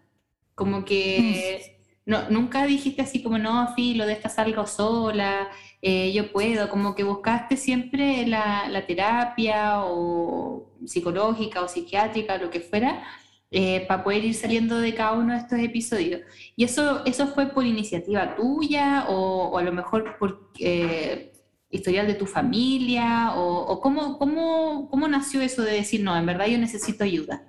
Como 0.55 0.87
que 0.87 1.77
mm. 2.07 2.11
no, 2.11 2.31
nunca 2.31 2.65
dijiste 2.65 3.03
así 3.03 3.23
como, 3.23 3.37
no, 3.37 3.75
filo, 3.75 4.07
de 4.07 4.15
esta 4.15 4.31
salgo 4.31 4.67
sola, 4.67 5.51
eh, 5.81 6.13
yo 6.13 6.33
puedo, 6.33 6.69
como 6.69 6.95
que 6.97 7.05
buscaste 7.05 7.57
siempre 7.57 8.27
la, 8.27 8.85
terapia 8.87 9.85
o 9.85 10.73
psicológica 10.85 11.63
o 11.63 11.69
psiquiátrica, 11.69 12.39
lo 12.39 12.51
que 12.51 12.61
fuera, 12.61 13.05
eh, 13.51 13.87
para 13.89 14.05
poder 14.05 14.27
ir 14.27 14.35
saliendo 14.35 14.79
de 14.79 14.95
cada 14.95 15.13
uno 15.13 15.33
de 15.33 15.39
estos 15.41 15.59
episodios. 15.59 16.21
¿Y 16.55 16.65
eso, 16.65 17.05
eso 17.07 17.29
fue 17.29 17.47
por 17.47 17.65
iniciativa 17.65 18.37
tuya 18.37 19.07
o, 19.09 19.57
a 19.57 19.63
lo 19.63 19.73
mejor 19.73 20.19
por 20.19 20.51
eh, 20.59 21.33
historial 21.71 22.07
de 22.07 22.15
tu 22.15 22.27
familia? 22.27 23.33
¿O, 23.37 23.81
cómo, 23.81 24.19
cómo, 24.19 24.89
cómo, 24.91 25.09
nació 25.09 25.41
eso 25.41 25.63
de 25.63 25.73
decir, 25.73 26.03
no, 26.03 26.17
en 26.17 26.27
verdad 26.27 26.47
yo 26.47 26.59
necesito 26.59 27.05
ayuda? 27.05 27.43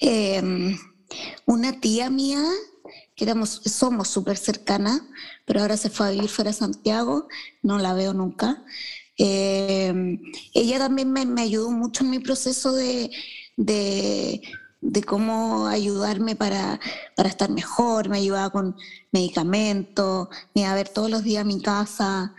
Eh, 0.00 0.42
una 1.46 1.80
tía 1.80 2.10
mía, 2.10 2.42
que 3.14 3.24
éramos, 3.24 3.60
somos 3.64 4.08
súper 4.08 4.36
cercanas, 4.36 5.02
pero 5.44 5.60
ahora 5.60 5.76
se 5.76 5.88
fue 5.88 6.08
a 6.08 6.10
vivir 6.10 6.28
fuera 6.28 6.50
de 6.50 6.56
Santiago, 6.56 7.28
no 7.62 7.78
la 7.78 7.94
veo 7.94 8.12
nunca. 8.12 8.64
Eh, 9.18 10.18
ella 10.54 10.78
también 10.78 11.12
me, 11.12 11.42
ayudó 11.42 11.70
mucho 11.70 12.04
en 12.04 12.10
mi 12.10 12.18
proceso 12.20 12.72
de, 12.72 13.10
de, 13.58 14.40
cómo 15.06 15.66
ayudarme 15.66 16.36
para, 16.36 16.80
para, 17.16 17.28
estar 17.28 17.50
mejor, 17.50 18.08
me 18.08 18.18
ayudaba 18.18 18.50
con 18.50 18.76
medicamentos, 19.12 20.28
me 20.54 20.62
iba 20.62 20.72
a 20.72 20.74
ver 20.74 20.88
todos 20.88 21.10
los 21.10 21.24
días 21.24 21.42
a 21.42 21.44
mi 21.44 21.60
casa. 21.60 22.34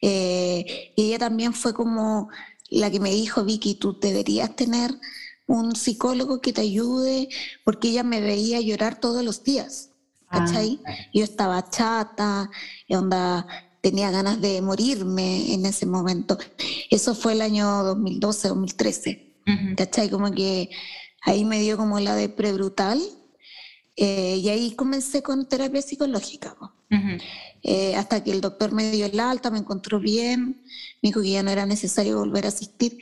Eh, 0.00 0.92
y 0.96 1.04
ella 1.04 1.18
también 1.18 1.52
fue 1.52 1.74
como 1.74 2.28
la 2.70 2.90
que 2.90 3.00
me 3.00 3.10
dijo, 3.10 3.44
Vicky, 3.44 3.74
tú 3.74 3.98
deberías 4.00 4.56
tener 4.56 4.98
un 5.46 5.76
psicólogo 5.76 6.40
que 6.40 6.52
te 6.52 6.62
ayude, 6.62 7.28
porque 7.64 7.88
ella 7.88 8.02
me 8.02 8.20
veía 8.20 8.60
llorar 8.60 8.98
todos 8.98 9.22
los 9.22 9.44
días, 9.44 9.90
¿cachai? 10.30 10.80
Ah. 10.86 10.92
Yo 11.12 11.24
estaba 11.24 11.68
chata, 11.68 12.50
onda, 12.88 13.46
tenía 13.82 14.10
ganas 14.10 14.40
de 14.40 14.62
morirme 14.62 15.52
en 15.52 15.66
ese 15.66 15.84
momento. 15.84 16.38
Eso 16.90 17.14
fue 17.14 17.34
el 17.34 17.42
año 17.42 17.84
2012, 17.84 18.48
2013, 18.48 19.31
¿cachai? 19.76 20.10
Como 20.10 20.30
que 20.32 20.70
ahí 21.22 21.44
me 21.44 21.60
dio 21.60 21.76
como 21.76 22.00
la 22.00 22.14
de 22.14 22.28
brutal. 22.28 23.00
Eh, 23.96 24.36
y 24.42 24.48
ahí 24.48 24.74
comencé 24.74 25.22
con 25.22 25.48
terapia 25.48 25.82
psicológica. 25.82 26.56
Eh, 27.62 27.94
hasta 27.96 28.22
que 28.22 28.32
el 28.32 28.40
doctor 28.40 28.72
me 28.72 28.90
dio 28.90 29.06
el 29.06 29.18
alta, 29.20 29.50
me 29.50 29.58
encontró 29.58 29.98
bien, 29.98 30.62
me 31.00 31.08
dijo 31.08 31.22
que 31.22 31.30
ya 31.30 31.42
no 31.42 31.50
era 31.50 31.66
necesario 31.66 32.18
volver 32.18 32.44
a 32.44 32.48
asistir. 32.48 32.98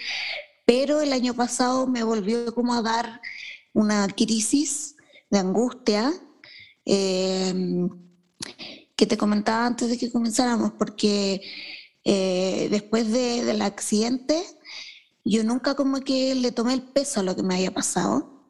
Pero 0.66 1.00
el 1.00 1.12
año 1.12 1.34
pasado 1.34 1.86
me 1.86 2.02
volvió 2.02 2.54
como 2.54 2.74
a 2.74 2.82
dar 2.82 3.20
una 3.72 4.06
crisis 4.08 4.96
de 5.30 5.38
angustia 5.38 6.12
eh, 6.84 7.54
que 8.96 9.06
te 9.06 9.16
comentaba 9.16 9.66
antes 9.66 9.88
de 9.88 9.98
que 9.98 10.12
comenzáramos, 10.12 10.72
porque 10.72 11.40
eh, 12.04 12.68
después 12.70 13.10
del 13.10 13.62
accidente 13.62 14.42
yo 15.24 15.44
nunca 15.44 15.74
como 15.74 16.00
que 16.00 16.34
le 16.34 16.52
tomé 16.52 16.74
el 16.74 16.82
peso 16.82 17.20
a 17.20 17.22
lo 17.22 17.36
que 17.36 17.42
me 17.42 17.54
había 17.56 17.72
pasado. 17.72 18.48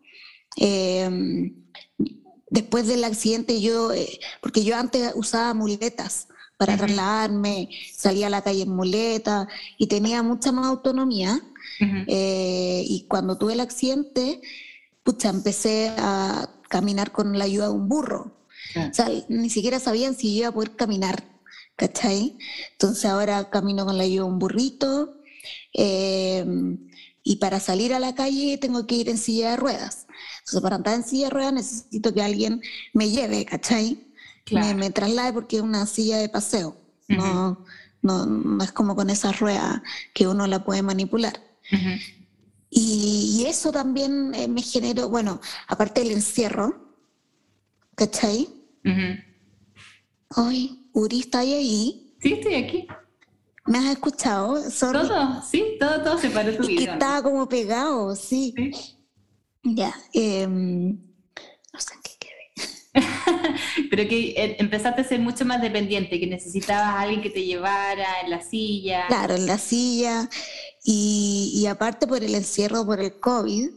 Eh, 0.57 1.53
después 2.51 2.87
del 2.87 3.05
accidente 3.05 3.61
yo, 3.61 3.91
porque 4.41 4.65
yo 4.65 4.77
antes 4.77 5.13
usaba 5.15 5.55
muletas 5.55 6.29
para 6.61 6.77
trasladarme, 6.77 7.71
salía 7.95 8.27
a 8.27 8.31
la 8.31 8.43
calle 8.43 8.65
en 8.65 8.77
muleta 8.77 9.49
y 9.79 9.87
tenía 9.87 10.23
mucha 10.23 10.53
más 10.53 10.67
autonomía. 10.67 11.41
Eh, 12.07 12.85
y 12.87 13.07
cuando 13.09 13.39
tuve 13.39 13.55
el 13.55 13.61
accidente, 13.61 14.43
pucha, 15.03 15.31
empecé 15.31 15.91
a 15.97 16.51
caminar 16.69 17.13
con 17.13 17.39
la 17.39 17.45
ayuda 17.47 17.69
de 17.69 17.75
un 17.75 17.89
burro. 17.89 18.37
O 18.77 18.93
sea, 18.93 19.09
ni 19.29 19.49
siquiera 19.49 19.81
sabían 19.81 20.15
si 20.15 20.37
iba 20.37 20.49
a 20.49 20.53
poder 20.53 20.77
caminar, 20.77 21.25
¿cachai? 21.77 22.37
Entonces 22.73 23.07
ahora 23.07 23.49
camino 23.49 23.87
con 23.87 23.97
la 23.97 24.05
ayuda 24.05 24.25
de 24.25 24.31
un 24.31 24.39
burrito. 24.39 25.20
Eh, 25.75 26.45
y 27.23 27.37
para 27.37 27.61
salir 27.61 27.93
a 27.93 27.99
la 27.99 28.15
calle 28.15 28.59
tengo 28.59 28.87
que 28.87 28.97
ir 28.97 29.09
en 29.09 29.19
silla 29.19 29.51
de 29.51 29.57
ruedas. 29.57 30.07
Entonces, 30.41 30.61
para 30.63 30.77
andar 30.77 30.95
en 30.95 31.05
silla 31.05 31.27
de 31.27 31.31
ruedas 31.31 31.53
necesito 31.53 32.15
que 32.15 32.23
alguien 32.23 32.63
me 32.93 33.11
lleve, 33.11 33.45
¿cachai? 33.45 34.07
Me, 34.51 34.91
traslade 34.91 35.33
porque 35.33 35.57
es 35.57 35.63
una 35.63 35.87
silla 35.87 36.19
de 36.19 36.29
paseo. 36.29 36.77
no, 37.09 37.65
no, 38.03 38.27
no, 38.27 38.65
es 38.65 38.73
como 38.73 38.97
con 38.97 39.11
esa 39.11 39.31
rueda 39.33 39.83
que 40.15 40.27
uno 40.27 40.47
la 40.47 40.65
puede 40.65 40.83
manipular 40.83 41.39
y, 42.71 43.45
eso 43.47 43.73
también 43.73 44.33
eh, 44.35 44.49
me 44.49 44.63
generó, 44.63 45.09
bueno, 45.09 45.41
aparte 45.67 46.03
del 46.03 46.13
encierro, 46.13 46.95
¿cachai? 47.97 48.49
Hoy, 50.37 50.89
Uri, 50.93 51.21
¿está 51.21 51.41
ahí? 51.41 52.15
Sí, 52.21 52.35
estoy 52.35 52.55
aquí. 52.55 52.87
¿Me 53.67 53.79
has 53.79 53.87
escuchado? 53.87 54.59
Todo, 54.81 55.43
sí, 55.43 55.77
todo, 55.79 56.03
todo 56.03 56.19
se 56.19 56.31
paró 56.31 56.57
tu 56.57 56.69
y 56.69 56.77
Que 56.77 56.85
estaba 56.85 57.23
como 57.23 57.49
pegado, 57.49 58.17
sí. 58.17 58.55
Ya, 59.63 59.95
em, 60.13 60.99
no 61.73 61.81
sé 61.81 61.95
qué 62.03 62.11
Pero 63.91 64.09
que 64.09 64.31
eh, 64.31 64.57
empezaste 64.59 65.01
a 65.01 65.05
ser 65.05 65.21
mucho 65.21 65.45
más 65.45 65.63
dependiente, 65.63 66.19
que 66.19 66.27
necesitabas 66.27 66.87
a 66.87 67.01
alguien 67.01 67.23
que 67.23 67.31
te 67.31 67.45
llevara 67.45 68.21
en 68.25 68.31
la 68.31 68.43
silla. 68.43 69.07
Claro, 69.07 69.35
en 69.35 69.47
la 69.47 69.59
silla. 69.59 70.29
Y, 70.83 71.67
aparte 71.69 72.07
por 72.07 72.25
el 72.25 72.35
encierro, 72.35 72.85
por 72.85 73.01
el 73.01 73.21
COVID, 73.21 73.69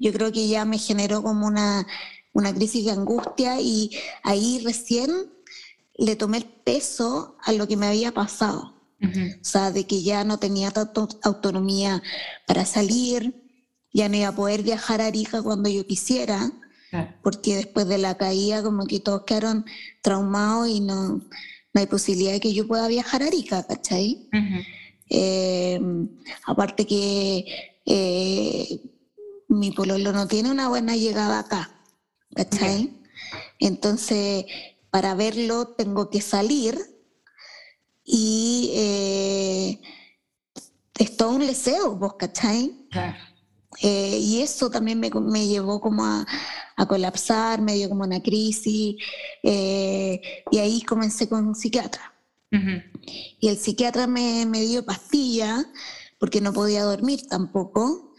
yo 0.00 0.12
creo 0.12 0.32
que 0.32 0.48
ya 0.48 0.64
me 0.64 0.78
generó 0.78 1.22
como 1.22 1.46
una, 1.46 1.86
una 2.32 2.52
crisis 2.52 2.84
de 2.84 2.90
angustia 2.90 3.60
y 3.60 3.90
ahí 4.24 4.60
recién 4.64 5.10
le 5.96 6.16
tomé 6.16 6.38
el 6.38 6.44
peso 6.44 7.36
a 7.42 7.52
lo 7.52 7.68
que 7.68 7.76
me 7.76 7.86
había 7.86 8.12
pasado. 8.12 8.73
O 9.40 9.44
sea, 9.44 9.70
de 9.70 9.86
que 9.86 10.02
ya 10.02 10.24
no 10.24 10.38
tenía 10.38 10.70
tanta 10.70 11.06
autonomía 11.22 12.02
para 12.46 12.64
salir, 12.64 13.34
ya 13.92 14.08
no 14.08 14.16
iba 14.16 14.28
a 14.28 14.34
poder 14.34 14.62
viajar 14.62 15.00
a 15.00 15.06
Arica 15.06 15.42
cuando 15.42 15.68
yo 15.68 15.86
quisiera, 15.86 16.52
porque 17.22 17.56
después 17.56 17.88
de 17.88 17.98
la 17.98 18.16
caída 18.16 18.62
como 18.62 18.86
que 18.86 19.00
todos 19.00 19.24
quedaron 19.24 19.64
traumados 20.00 20.68
y 20.68 20.80
no, 20.80 21.18
no 21.18 21.80
hay 21.80 21.86
posibilidad 21.86 22.32
de 22.32 22.40
que 22.40 22.54
yo 22.54 22.68
pueda 22.68 22.86
viajar 22.86 23.22
a 23.22 23.26
Arica, 23.26 23.66
¿cachai? 23.66 24.28
Eh, 25.10 25.80
aparte 26.46 26.86
que 26.86 27.44
eh, 27.84 28.80
mi 29.48 29.72
pololo 29.72 30.12
no 30.12 30.26
tiene 30.28 30.50
una 30.50 30.68
buena 30.68 30.96
llegada 30.96 31.40
acá, 31.40 31.70
¿cachai? 32.34 32.90
Entonces, 33.58 34.46
para 34.90 35.14
verlo 35.14 35.68
tengo 35.68 36.10
que 36.10 36.20
salir 36.20 36.78
y 38.04 38.70
eh, 38.74 39.80
es 40.98 41.16
todo 41.16 41.30
un 41.30 41.46
deseo, 41.46 41.96
vos, 41.96 42.14
¿cachai? 42.18 42.86
Eh, 43.82 44.18
y 44.20 44.40
eso 44.40 44.70
también 44.70 45.00
me, 45.00 45.10
me 45.10 45.46
llevó 45.46 45.80
como 45.80 46.04
a, 46.04 46.26
a, 46.76 46.86
colapsar, 46.86 47.60
me 47.60 47.74
dio 47.74 47.88
como 47.88 48.04
una 48.04 48.22
crisis. 48.22 48.96
Eh, 49.42 50.20
y 50.50 50.58
ahí 50.58 50.82
comencé 50.82 51.28
con 51.28 51.46
un 51.48 51.54
psiquiatra. 51.54 52.12
Uh 52.52 52.56
-huh. 52.56 52.84
Y 53.40 53.48
el 53.48 53.58
psiquiatra 53.58 54.06
me, 54.06 54.46
me 54.46 54.60
dio 54.60 54.84
pastillas 54.84 55.66
porque 56.18 56.40
no 56.40 56.52
podía 56.52 56.84
dormir 56.84 57.26
tampoco, 57.28 58.14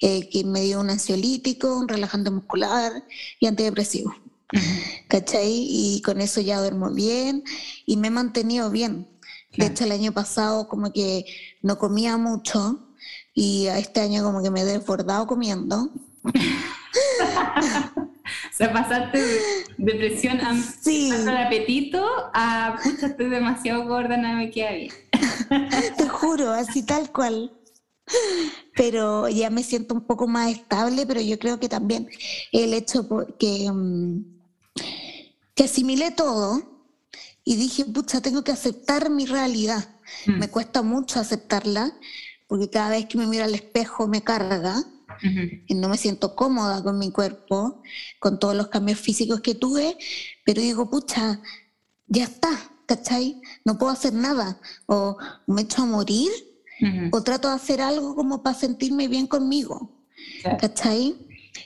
eh, 0.00 0.28
que 0.28 0.44
me 0.44 0.60
dio 0.60 0.80
un 0.80 0.90
ansiolítico, 0.90 1.76
un 1.78 1.88
relajante 1.88 2.30
muscular 2.30 2.92
y 3.40 3.46
antidepresivo. 3.46 4.10
Uh 4.52 4.58
-huh. 4.58 5.06
¿Cachai? 5.08 5.50
Y 5.50 6.02
con 6.02 6.20
eso 6.20 6.40
ya 6.40 6.60
duermo 6.60 6.90
bien 6.92 7.42
y 7.86 7.96
me 7.96 8.08
he 8.08 8.10
mantenido 8.10 8.70
bien. 8.70 9.08
De 9.56 9.66
hecho, 9.66 9.84
el 9.84 9.92
año 9.92 10.12
pasado 10.12 10.68
como 10.68 10.92
que 10.92 11.24
no 11.62 11.78
comía 11.78 12.16
mucho 12.16 12.78
y 13.34 13.66
este 13.66 14.00
año 14.00 14.22
como 14.22 14.42
que 14.42 14.50
me 14.50 14.60
he 14.60 14.64
desbordado 14.64 15.26
comiendo. 15.26 15.90
o 16.24 16.30
sea, 18.52 18.72
pasaste 18.72 19.18
de 19.22 19.38
depresión 19.78 20.40
a 20.40 20.60
sí. 20.60 21.10
el 21.10 21.28
apetito 21.28 22.04
a 22.34 22.76
pucha, 22.82 23.06
estoy 23.06 23.28
demasiado 23.28 23.86
gorda, 23.86 24.16
nada 24.16 24.36
me 24.36 24.50
queda 24.50 24.72
bien. 24.72 24.92
Te 25.96 26.08
juro, 26.08 26.50
así 26.50 26.82
tal 26.82 27.10
cual. 27.12 27.52
Pero 28.74 29.28
ya 29.28 29.50
me 29.50 29.62
siento 29.62 29.94
un 29.94 30.02
poco 30.02 30.26
más 30.26 30.50
estable, 30.50 31.04
pero 31.06 31.20
yo 31.20 31.38
creo 31.38 31.60
que 31.60 31.68
también 31.68 32.08
el 32.52 32.72
hecho 32.74 33.06
que, 33.38 33.70
que 35.54 35.64
asimilé 35.64 36.10
todo 36.10 36.77
y 37.48 37.56
dije, 37.56 37.86
pucha, 37.86 38.20
tengo 38.20 38.44
que 38.44 38.52
aceptar 38.52 39.08
mi 39.08 39.24
realidad. 39.24 39.88
Mm. 40.26 40.38
Me 40.38 40.48
cuesta 40.50 40.82
mucho 40.82 41.18
aceptarla, 41.18 41.90
porque 42.46 42.68
cada 42.68 42.90
vez 42.90 43.06
que 43.06 43.16
me 43.16 43.26
miro 43.26 43.42
al 43.44 43.54
espejo 43.54 44.06
me 44.06 44.22
carga. 44.22 44.76
Uh 44.76 45.26
-huh. 45.26 45.64
y 45.66 45.74
no 45.74 45.88
me 45.88 45.96
siento 45.96 46.36
cómoda 46.36 46.82
con 46.82 46.98
mi 46.98 47.10
cuerpo, 47.10 47.82
con 48.20 48.38
todos 48.38 48.54
los 48.54 48.68
cambios 48.68 49.00
físicos 49.00 49.40
que 49.40 49.54
tuve, 49.54 49.96
pero 50.44 50.60
digo, 50.60 50.90
pucha, 50.90 51.40
ya 52.06 52.24
está, 52.24 52.50
¿cachai? 52.86 53.40
No 53.64 53.78
puedo 53.78 53.90
hacer 53.90 54.12
nada, 54.12 54.60
o 54.86 55.16
me 55.46 55.62
echo 55.62 55.82
a 55.82 55.86
morir, 55.86 56.30
uh 56.82 56.84
-huh. 56.84 57.08
o 57.12 57.22
trato 57.22 57.48
de 57.48 57.54
hacer 57.54 57.80
algo 57.80 58.14
como 58.14 58.42
para 58.42 58.58
sentirme 58.58 59.08
bien 59.08 59.26
conmigo, 59.26 59.90
claro. 60.42 60.58
¿cachai? 60.60 61.16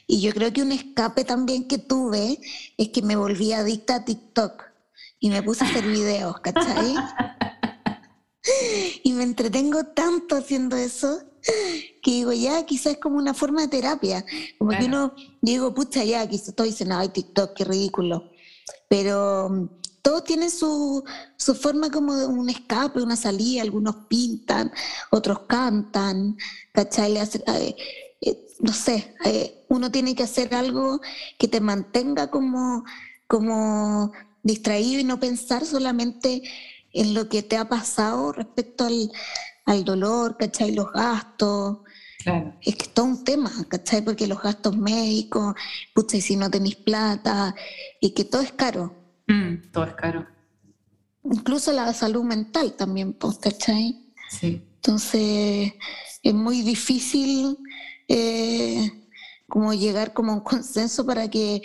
Y 0.07 0.21
yo 0.21 0.33
creo 0.33 0.53
que 0.53 0.62
un 0.62 0.73
escape 0.73 1.25
también 1.25 1.66
que 1.66 1.79
tuve 1.79 2.38
es 2.79 2.88
que 2.90 3.03
me 3.03 3.16
volví 3.16 3.53
adicta 3.53 3.97
a 3.97 4.05
TikTok 4.05 4.71
y 5.18 5.30
me 5.30 5.42
puse 5.42 5.64
a 5.64 5.68
hacer 5.68 5.86
videos, 5.86 6.40
¿cachai? 6.40 6.94
y 9.04 9.12
me 9.12 9.22
entretengo 9.22 9.84
tanto 9.84 10.36
haciendo 10.36 10.76
eso 10.76 11.22
que 12.02 12.10
digo, 12.10 12.32
ya, 12.32 12.64
quizás 12.66 12.94
es 12.94 12.98
como 12.98 13.16
una 13.16 13.34
forma 13.34 13.62
de 13.62 13.68
terapia. 13.68 14.24
Como 14.58 14.70
claro. 14.70 14.84
que 14.84 14.88
uno, 14.88 15.14
digo, 15.40 15.74
pucha, 15.74 16.04
ya, 16.04 16.26
quizás 16.28 16.48
estoy 16.48 16.70
diciendo, 16.70 16.96
ay, 16.96 17.08
TikTok, 17.08 17.54
qué 17.54 17.64
ridículo. 17.64 18.30
Pero 18.88 19.46
um, 19.46 19.68
todos 20.02 20.24
tienen 20.24 20.50
su, 20.50 21.04
su 21.36 21.54
forma 21.54 21.90
como 21.90 22.16
de 22.16 22.26
un 22.26 22.48
escape, 22.48 23.02
una 23.02 23.16
salida. 23.16 23.62
Algunos 23.62 23.96
pintan, 24.08 24.72
otros 25.10 25.40
cantan, 25.48 26.36
¿cachai? 26.72 27.16
Eh, 27.16 27.76
eh, 28.20 28.46
no 28.60 28.72
sé, 28.72 29.14
eh, 29.24 29.64
uno 29.68 29.90
tiene 29.90 30.14
que 30.14 30.22
hacer 30.24 30.54
algo 30.54 31.00
que 31.38 31.48
te 31.48 31.60
mantenga 31.60 32.30
como, 32.30 32.84
como 33.26 34.12
distraído 34.42 35.00
y 35.00 35.05
no 35.05 35.20
pensar 35.20 35.64
solamente 35.64 36.42
en 36.92 37.14
lo 37.14 37.28
que 37.28 37.42
te 37.42 37.57
ha 37.57 37.68
pasado 37.68 38.33
respecto 38.33 38.85
al, 38.85 39.11
al 39.64 39.85
dolor, 39.85 40.37
¿cachai? 40.37 40.72
Los 40.72 40.92
gastos. 40.92 41.78
Claro. 42.22 42.55
Es 42.61 42.76
que 42.76 42.85
es 42.85 42.94
todo 42.94 43.07
un 43.07 43.24
tema, 43.24 43.50
¿cachai? 43.68 44.02
Porque 44.02 44.26
los 44.26 44.40
gastos 44.40 44.76
médicos, 44.76 45.55
pucha, 45.94 46.16
y 46.16 46.20
si 46.20 46.37
no 46.37 46.50
tenéis 46.50 46.76
plata, 46.76 47.55
y 48.00 48.11
que 48.11 48.24
todo 48.24 48.42
es 48.42 48.52
caro. 48.52 48.94
Mm, 49.26 49.70
todo 49.72 49.85
es 49.85 49.94
caro. 49.94 50.26
Incluso 51.24 51.72
la 51.72 51.92
salud 51.92 52.24
mental 52.24 52.74
también, 52.74 53.12
pues, 53.14 53.38
¿cachai? 53.38 54.12
Sí. 54.28 54.62
Entonces, 54.76 55.72
es 56.22 56.35
muy 56.35 56.62
difícil 56.62 57.59
eh, 58.09 58.90
como 59.48 59.74
llegar 59.74 60.12
como 60.12 60.33
a 60.33 60.35
un 60.37 60.40
consenso 60.40 61.07
para 61.07 61.28
que 61.28 61.62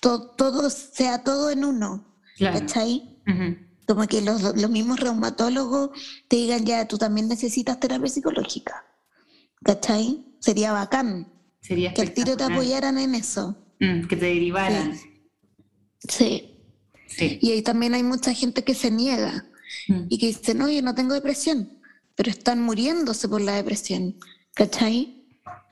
to 0.00 0.30
todo 0.36 0.70
sea 0.70 1.22
todo 1.24 1.50
en 1.50 1.64
uno, 1.64 2.16
claro. 2.36 2.60
¿cachai? 2.60 3.20
Uh 3.26 3.30
-huh 3.30 3.66
como 3.86 4.06
que 4.06 4.20
los, 4.20 4.42
los, 4.42 4.70
mismos 4.70 5.00
reumatólogos 5.00 5.90
te 6.28 6.36
digan 6.36 6.64
ya, 6.64 6.88
tú 6.88 6.98
también 6.98 7.28
necesitas 7.28 7.78
terapia 7.78 8.08
psicológica. 8.08 8.84
¿Cachai? 9.62 10.24
Sería 10.40 10.72
bacán. 10.72 11.32
Sería 11.60 11.94
que 11.94 12.02
el 12.02 12.12
tiro 12.12 12.36
te 12.36 12.44
apoyaran 12.44 12.98
en 12.98 13.14
eso. 13.14 13.56
Mm, 13.80 14.06
que 14.06 14.16
te 14.16 14.26
derivaran. 14.26 14.94
Sí. 14.94 15.08
sí. 16.08 16.58
sí. 17.06 17.38
Y 17.40 17.52
ahí 17.52 17.62
también 17.62 17.94
hay 17.94 18.02
mucha 18.02 18.32
gente 18.34 18.64
que 18.64 18.74
se 18.74 18.90
niega 18.90 19.46
mm. 19.88 20.06
y 20.08 20.18
que 20.18 20.26
dice, 20.26 20.54
no, 20.54 20.68
yo 20.68 20.82
no 20.82 20.94
tengo 20.94 21.14
depresión, 21.14 21.78
pero 22.14 22.30
están 22.30 22.62
muriéndose 22.62 23.28
por 23.28 23.40
la 23.40 23.54
depresión. 23.54 24.16
¿Cachai? 24.54 25.15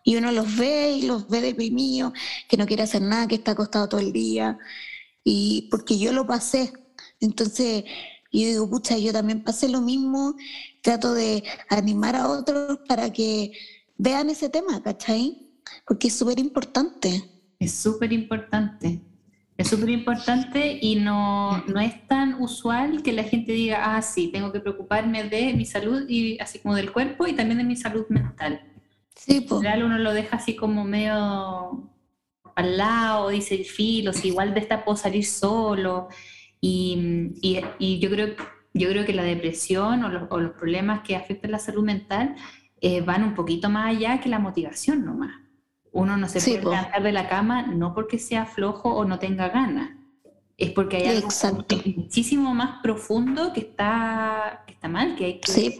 Y 0.05 0.17
uno 0.17 0.31
los 0.31 0.57
ve 0.57 0.93
y 0.93 1.03
los 1.03 1.29
ve 1.29 1.40
deprimidos, 1.40 2.12
que 2.49 2.57
no 2.57 2.67
quiere 2.67 2.85
hacer 2.85 3.03
nada, 3.03 3.27
que 3.27 3.37
está 3.37 3.53
acostado 3.53 3.88
todo 3.88 4.01
el 4.01 4.12
día. 4.12 4.59
Y 5.25 5.69
porque 5.71 5.99
yo 5.99 6.12
lo 6.12 6.27
pasé, 6.27 6.73
entonces, 7.21 7.85
yo 8.33 8.47
digo, 8.47 8.69
pucha, 8.69 8.99
yo 8.99 9.12
también 9.12 9.43
pasé 9.43 9.69
lo 9.69 9.81
mismo, 9.81 10.35
trato 10.83 11.14
de 11.14 11.43
animar 11.71 12.17
a 12.17 12.29
otros 12.29 12.79
para 12.87 13.11
que 13.12 13.53
vean 13.97 14.29
ese 14.29 14.51
tema, 14.51 14.83
¿cachai? 14.83 15.49
Porque 15.87 16.09
es 16.09 16.14
súper 16.14 16.38
importante. 16.38 17.25
Es 17.59 17.73
súper 17.73 18.12
importante. 18.12 19.01
Es 19.57 19.69
súper 19.69 19.88
importante 19.90 20.79
y 20.83 20.97
no, 20.97 21.64
no 21.67 21.81
es 21.81 22.07
tan 22.09 22.43
usual 22.43 23.03
que 23.03 23.12
la 23.12 23.23
gente 23.23 23.53
diga, 23.53 23.97
ah, 23.97 24.03
sí, 24.03 24.29
tengo 24.33 24.53
que 24.53 24.59
preocuparme 24.59 25.25
de 25.25 25.55
mi 25.55 25.64
salud, 25.64 26.09
y 26.09 26.38
así 26.40 26.59
como 26.59 26.75
del 26.75 26.93
cuerpo 26.93 27.27
y 27.29 27.35
también 27.35 27.59
de 27.59 27.64
mi 27.64 27.77
salud 27.77 28.05
mental. 28.09 28.61
Sí, 29.14 29.40
pues. 29.42 29.53
En 29.53 29.62
general 29.62 29.85
uno 29.85 29.98
lo 29.98 30.12
deja 30.12 30.37
así 30.37 30.57
como 30.57 30.85
medio 30.85 31.90
al 32.57 32.77
lado, 32.77 33.29
dice, 33.31 33.64
filo, 33.64 34.12
si 34.12 34.29
igual 34.29 34.55
de 34.55 34.61
esta 34.61 34.85
puedo 34.85 34.96
salir 34.96 35.24
solo. 35.24 36.09
Y, 36.61 37.33
y, 37.42 37.61
y, 37.79 37.98
yo, 37.98 38.11
creo, 38.11 38.35
yo 38.72 38.88
creo 38.88 39.05
que 39.05 39.12
la 39.12 39.22
depresión 39.24 40.05
o 40.05 40.09
los, 40.09 40.24
o 40.31 40.38
los 40.40 40.53
problemas 40.53 41.00
que 41.03 41.16
afectan 41.16 41.50
la 41.50 41.59
salud 41.59 41.85
mental 41.85 42.37
eh, 42.81 43.00
van 43.00 43.24
un 43.24 43.35
poquito 43.35 43.68
más 43.70 43.94
allá 43.96 44.20
que 44.20 44.29
la 44.29 44.38
motivación 44.38 45.05
nomás. 45.05 45.33
Uno 45.92 46.16
no 46.16 46.29
se 46.29 46.40
Sí, 46.40 46.59
puede 46.59 46.77
levantar 46.77 47.03
de 47.03 47.12
la 47.12 47.29
cama 47.29 47.62
no 47.62 47.94
porque 47.94 48.18
sea 48.18 48.46
flojo 48.46 48.94
o 48.94 49.05
no 49.05 49.18
tenga 49.18 49.48
ganas, 49.48 49.90
es 50.57 50.70
porque 50.70 50.96
hay 50.96 51.07
algo 51.07 51.27
Exacto. 51.27 51.77
muchísimo 51.96 52.53
más 52.55 52.81
profundo 52.83 53.53
que 53.53 53.61
está, 53.61 54.64
que 54.66 54.72
está 54.72 54.88
mal, 54.88 55.14
que, 55.16 55.24
hay 55.24 55.40
que, 55.40 55.53
Sí. 55.53 55.79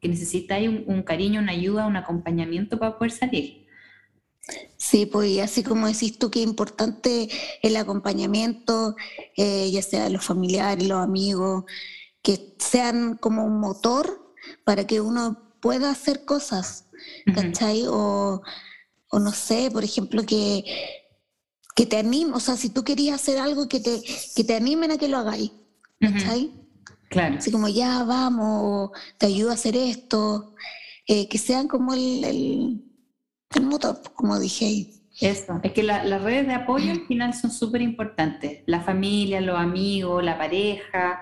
Que 0.00 0.08
necesita 0.08 0.56
ahí 0.56 0.68
un, 0.68 0.84
un 0.86 1.02
cariño, 1.02 1.40
una 1.40 1.52
ayuda, 1.52 1.86
un 1.86 1.96
acompañamiento 1.96 2.78
para 2.78 2.98
poder 2.98 3.12
salir. 3.12 3.66
Sí, 4.76 5.06
pues 5.06 5.38
así 5.40 5.62
como 5.62 5.86
decís 5.86 6.18
tú 6.18 6.30
que 6.30 6.40
es 6.40 6.46
importante 6.46 7.28
el 7.62 7.76
acompañamiento, 7.76 8.96
eh, 9.36 9.70
ya 9.70 9.82
sea 9.82 10.04
de 10.04 10.10
los 10.10 10.24
familiares, 10.24 10.86
los 10.86 10.98
amigos, 10.98 11.64
que 12.22 12.54
sean 12.58 13.16
como 13.16 13.44
un 13.44 13.60
motor 13.60 14.34
para 14.64 14.86
que 14.86 15.00
uno 15.00 15.52
pueda 15.60 15.90
hacer 15.90 16.24
cosas. 16.24 16.86
¿cachai? 17.34 17.84
O, 17.86 18.42
o 19.10 19.18
no 19.18 19.32
sé, 19.32 19.70
por 19.70 19.84
ejemplo, 19.84 20.24
que, 20.24 20.64
que 21.74 21.86
te 21.86 21.98
animen, 21.98 22.34
o 22.34 22.40
sea, 22.40 22.56
si 22.56 22.70
tú 22.70 22.84
querías 22.84 23.20
hacer 23.20 23.38
algo, 23.38 23.68
que 23.68 23.80
te, 23.80 24.02
que 24.34 24.44
te 24.44 24.56
animen 24.56 24.90
a 24.90 24.98
que 24.98 25.08
lo 25.08 25.18
hagáis. 25.18 25.52
¿cachai? 26.00 26.52
Claro. 27.08 27.36
Así 27.38 27.50
como 27.50 27.68
ya 27.68 28.04
vamos, 28.04 28.90
te 29.18 29.26
ayudo 29.26 29.50
a 29.50 29.54
hacer 29.54 29.76
esto, 29.76 30.54
eh, 31.06 31.28
que 31.28 31.38
sean 31.38 31.66
como 31.68 31.94
el, 31.94 32.24
el, 32.24 32.84
el 33.54 33.62
motor, 33.62 34.00
como 34.14 34.38
dije. 34.38 34.90
Eso, 35.20 35.58
es 35.62 35.72
que 35.72 35.82
la- 35.82 36.04
las 36.04 36.22
redes 36.22 36.46
de 36.46 36.54
apoyo 36.54 36.92
al 36.92 37.06
final 37.06 37.34
son 37.34 37.50
súper 37.50 37.82
importantes. 37.82 38.62
La 38.66 38.80
familia, 38.82 39.40
los 39.40 39.58
amigos, 39.58 40.22
la 40.22 40.36
pareja 40.38 41.20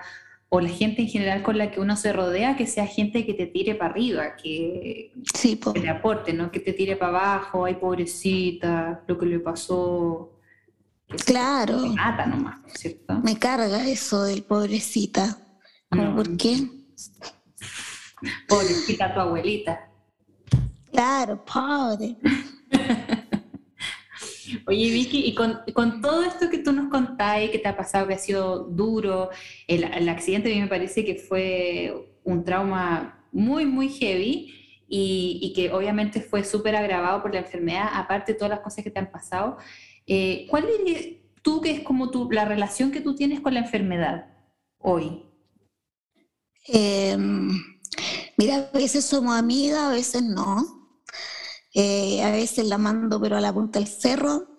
o 0.49 0.61
la 0.61 0.69
gente 0.69 1.01
en 1.01 1.07
general 1.09 1.41
con 1.43 1.57
la 1.57 1.71
que 1.71 1.79
uno 1.79 1.95
se 1.97 2.13
rodea, 2.13 2.55
que 2.55 2.67
sea 2.67 2.85
gente 2.85 3.25
que 3.25 3.33
te 3.33 3.47
tire 3.47 3.75
para 3.75 3.91
arriba, 3.91 4.35
que, 4.35 5.11
Sí, 5.33 5.57
que 5.73 5.79
te 5.81 5.89
aporte, 5.89 6.31
no 6.33 6.51
que 6.51 6.59
te 6.59 6.73
tire 6.73 6.95
para 6.95 7.09
abajo, 7.17 7.65
ay 7.65 7.75
pobrecita, 7.75 9.03
lo 9.07 9.17
que 9.17 9.25
le 9.25 9.39
pasó. 9.39 10.31
Que 11.07 11.15
Claro. 11.17 11.81
te 11.83 11.89
mata 11.89 12.25
nomás, 12.25 12.59
¿cierto? 12.75 13.15
Me 13.23 13.37
carga 13.39 13.87
eso 13.87 14.23
del 14.23 14.43
pobrecita. 14.43 15.37
Como. 15.89 16.15
¿Por 16.15 16.37
qué? 16.37 16.67
Pobrecita 18.47 19.13
tu 19.13 19.19
abuelita. 19.19 19.89
Claro, 20.91 21.43
pobre. 21.45 22.17
Oye, 24.65 24.91
Vicky, 24.91 25.25
y 25.25 25.35
con, 25.35 25.59
con 25.73 26.01
todo 26.01 26.23
esto 26.23 26.49
que 26.49 26.59
tú 26.59 26.71
nos 26.71 26.89
contáis, 26.89 27.51
que 27.51 27.59
te 27.59 27.67
ha 27.67 27.75
pasado, 27.75 28.07
que 28.07 28.13
ha 28.13 28.17
sido 28.17 28.63
duro, 28.63 29.29
el, 29.67 29.83
el 29.83 30.09
accidente 30.09 30.51
a 30.51 30.55
mí 30.55 30.61
me 30.61 30.67
parece 30.67 31.03
que 31.05 31.15
fue 31.15 32.17
un 32.23 32.43
trauma 32.43 33.25
muy, 33.31 33.65
muy 33.65 33.89
heavy. 33.89 34.53
y, 34.89 35.53
que 35.53 35.71
obviamente 35.71 36.21
fue 36.21 36.43
súper 36.45 36.75
agravado 36.75 37.21
por 37.21 37.33
la 37.33 37.41
enfermedad, 37.41 37.89
aparte 37.93 38.31
de 38.31 38.37
todas 38.37 38.51
las 38.51 38.61
cosas 38.61 38.83
que 38.83 38.91
te 38.91 38.99
han 38.99 39.11
pasado. 39.11 39.57
Eh, 40.05 40.47
¿Cuál 40.49 40.65
es 40.85 41.17
tú 41.41 41.59
que 41.61 41.71
es 41.71 41.81
como 41.81 42.09
tu, 42.09 42.31
la 42.31 42.45
relación 42.45 42.91
que 42.91 43.01
tú 43.01 43.13
tienes 43.13 43.41
con 43.41 43.53
la 43.53 43.59
enfermedad 43.59 44.27
hoy? 44.79 45.26
Em, 46.67 47.49
mira, 48.37 48.69
a 48.73 48.77
veces 48.77 49.05
somos 49.05 49.35
amigas, 49.35 49.79
a 49.79 49.91
veces 49.91 50.23
no. 50.23 50.77
Eh, 51.73 52.23
a 52.23 52.31
veces 52.31 52.65
la 52.65 52.77
mando 52.77 53.21
pero 53.21 53.37
a 53.37 53.41
la 53.41 53.53
punta 53.53 53.77
del 53.77 53.87
cerro, 53.87 54.55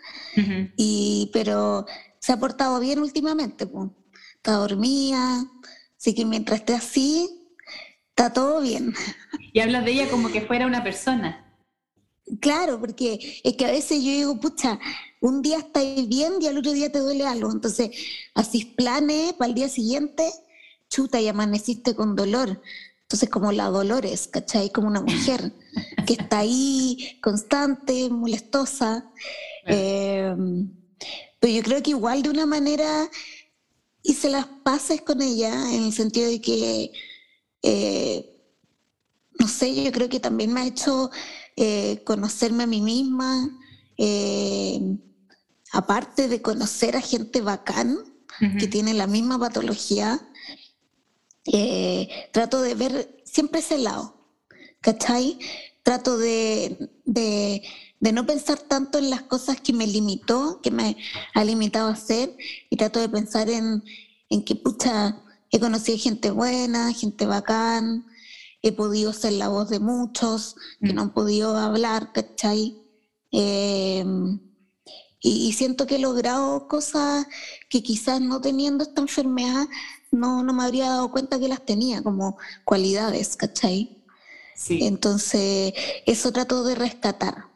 y, 0.77 1.31
pero 1.33 1.85
se 2.21 2.33
ha 2.33 2.39
portado 2.39 2.79
bien 2.79 3.01
últimamente. 3.01 3.67
Pues. 3.67 3.91
Está 4.37 4.53
dormida, 4.53 5.45
así 5.99 6.15
que 6.15 6.25
mientras 6.25 6.61
esté 6.61 6.75
así, 6.75 7.29
está 8.11 8.33
todo 8.33 8.61
bien. 8.61 8.95
Y 9.53 9.61
hablas 9.61 9.85
de 9.85 9.93
ella 9.93 10.11
como 10.11 10.31
que 10.31 10.43
fuera 10.43 10.67
una 10.67 10.85
persona. 10.85 11.45
Claro, 12.41 12.79
porque 12.79 13.41
es 13.43 13.57
que 13.57 13.65
a 13.65 13.71
veces 13.71 14.03
yo 14.03 14.11
digo, 14.11 14.41
pucha, 14.41 14.79
un 15.21 15.43
día 15.43 15.59
estás 15.59 16.07
bien 16.07 16.35
y 16.41 16.47
al 16.47 16.59
otro 16.59 16.73
día 16.73 16.93
te 16.93 17.01
duele 17.01 17.27
algo. 17.27 17.51
Entonces, 17.51 17.91
así 18.35 18.65
planes 18.77 19.33
para 19.33 19.49
el 19.49 19.55
día 19.55 19.69
siguiente, 19.69 20.31
chuta, 20.89 21.21
y 21.21 21.29
amaneciste 21.29 21.95
con 21.95 22.17
dolor. 22.17 22.61
Entonces, 23.09 23.31
como 23.31 23.53
la 23.53 23.71
Dolores, 23.71 24.29
¿cachai? 24.29 24.71
Como 24.71 24.89
una 24.89 25.01
mujer 25.01 25.55
que 26.07 26.13
está 26.13 26.41
ahí 26.41 27.19
constante, 27.23 28.11
molestosa. 28.11 29.11
Eh, 29.67 30.35
pero 31.41 31.53
yo 31.55 31.63
creo 31.63 31.83
que 31.83 31.91
igual 31.91 32.23
de 32.23 32.29
una 32.29 32.45
manera 32.45 33.09
hice 34.03 34.29
las 34.29 34.45
paces 34.63 35.01
con 35.01 35.23
ella, 35.23 35.75
en 35.75 35.85
el 35.85 35.93
sentido 35.95 36.29
de 36.29 36.43
que, 36.43 36.93
eh, 37.63 38.43
no 39.39 39.49
sé, 39.49 39.83
yo 39.83 39.91
creo 39.91 40.11
que 40.11 40.21
también 40.21 40.53
me 40.53 40.61
ha 40.61 40.67
hecho 40.67 41.11
eh, 41.57 42.03
conocerme 42.05 42.65
a 42.65 42.67
mí 42.67 42.83
misma, 42.83 43.49
aparte 45.73 46.29
de 46.29 46.43
conocer 46.43 46.95
a 46.95 47.01
gente 47.01 47.41
bacán 47.41 47.99
que 48.59 48.69
tiene 48.69 48.95
la 48.95 49.07
misma 49.07 49.39
patología, 49.39 50.28
eh, 51.53 52.09
trato 52.33 52.61
de 52.63 52.75
ver 52.75 53.23
siempre 53.25 53.61
ese 53.61 53.79
lado, 53.79 54.15
¿cachai? 54.81 55.39
Trato 55.83 56.19
de, 56.19 56.91
de, 57.05 57.63
no 58.13 58.27
pensar 58.27 58.59
tanto 58.59 58.99
en 58.99 59.11
las 59.11 59.23
cosas 59.23 59.61
que 59.61 59.73
me 59.73 59.87
limitó, 59.87 60.61
que 60.63 60.71
me 60.71 60.97
ha 61.35 61.45
limitado 61.45 61.89
a 61.89 61.93
hacer, 61.93 62.37
y 62.71 62.77
trato 62.77 63.01
de 63.01 63.09
pensar 63.09 63.49
en, 63.49 63.83
en 64.29 64.45
que, 64.45 64.55
pucha, 64.55 65.23
he 65.51 65.59
conocido 65.59 65.99
gente 65.99 66.31
buena, 66.31 66.93
gente 66.93 67.27
bacán, 67.27 68.07
he 68.63 68.73
podido 68.73 69.13
ser 69.13 69.35
la 69.35 69.49
voz 69.49 69.69
de 69.71 69.81
muchos 69.81 70.57
que 70.81 70.93
mm. 70.93 70.95
no 70.95 71.03
han 71.03 71.15
podido 71.15 71.57
hablar, 71.57 72.13
¿cachai? 72.13 72.77
Em, 73.31 74.41
y, 75.21 75.53
siento 75.53 75.87
que 75.87 75.97
he 75.97 75.99
logrado 75.99 76.69
cosas 76.69 77.27
que 77.69 77.83
quizás 77.83 78.21
no 78.21 78.41
teniendo 78.41 78.85
esta 78.85 79.01
enfermedad 79.01 79.67
no, 80.11 80.43
no 80.43 80.53
me 80.53 80.65
habría 80.65 80.89
dado 80.89 81.11
cuenta 81.11 81.39
que 81.39 81.49
las 81.49 81.65
tenía 81.65 82.03
como 82.03 82.39
cualidades, 82.65 83.37
¿cachai? 83.37 84.05
Sí. 84.55 84.81
Entonces, 84.83 85.73
eso 86.07 86.33
trato 86.33 86.65
de 86.65 86.75
rescatar. 86.75 87.47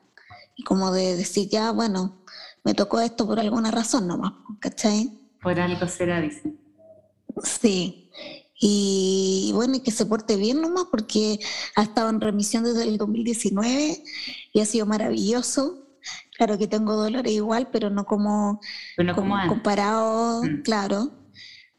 Y 0.57 0.65
como 0.65 0.93
de 0.93 1.17
decir, 1.17 1.49
ya, 1.49 1.71
bueno, 1.73 2.23
me 2.65 2.75
tocó 2.75 3.01
esto 3.01 3.27
por 3.27 3.41
alguna 3.41 3.71
razón 3.71 4.07
nomás, 4.07 4.33
¿cachai? 4.61 5.19
Por 5.43 5.59
algo 5.59 5.89
será, 5.89 6.21
dice. 6.21 6.55
Sí. 7.43 8.11
Y, 8.61 9.51
bueno, 9.55 9.77
y 9.77 9.81
que 9.81 9.91
se 9.91 10.07
porte 10.07 10.37
bien 10.37 10.61
nomás, 10.61 10.85
porque 10.91 11.41
ha 11.75 11.83
estado 11.83 12.11
en 12.11 12.21
remisión 12.21 12.63
desde 12.63 12.85
el 12.85 12.97
2019 12.97 14.05
y 14.53 14.61
ha 14.61 14.65
sido 14.65 14.87
maravilloso. 14.87 15.89
Claro 16.37 16.59
que 16.59 16.69
tengo 16.69 16.95
dolores 16.95 17.33
igual, 17.33 17.69
pero 17.73 17.91
no 17.91 18.05
como, 18.05 18.61
como, 19.15 19.37
comparado, 19.49 20.45
mm. 20.45 20.63
claro. 20.63 21.11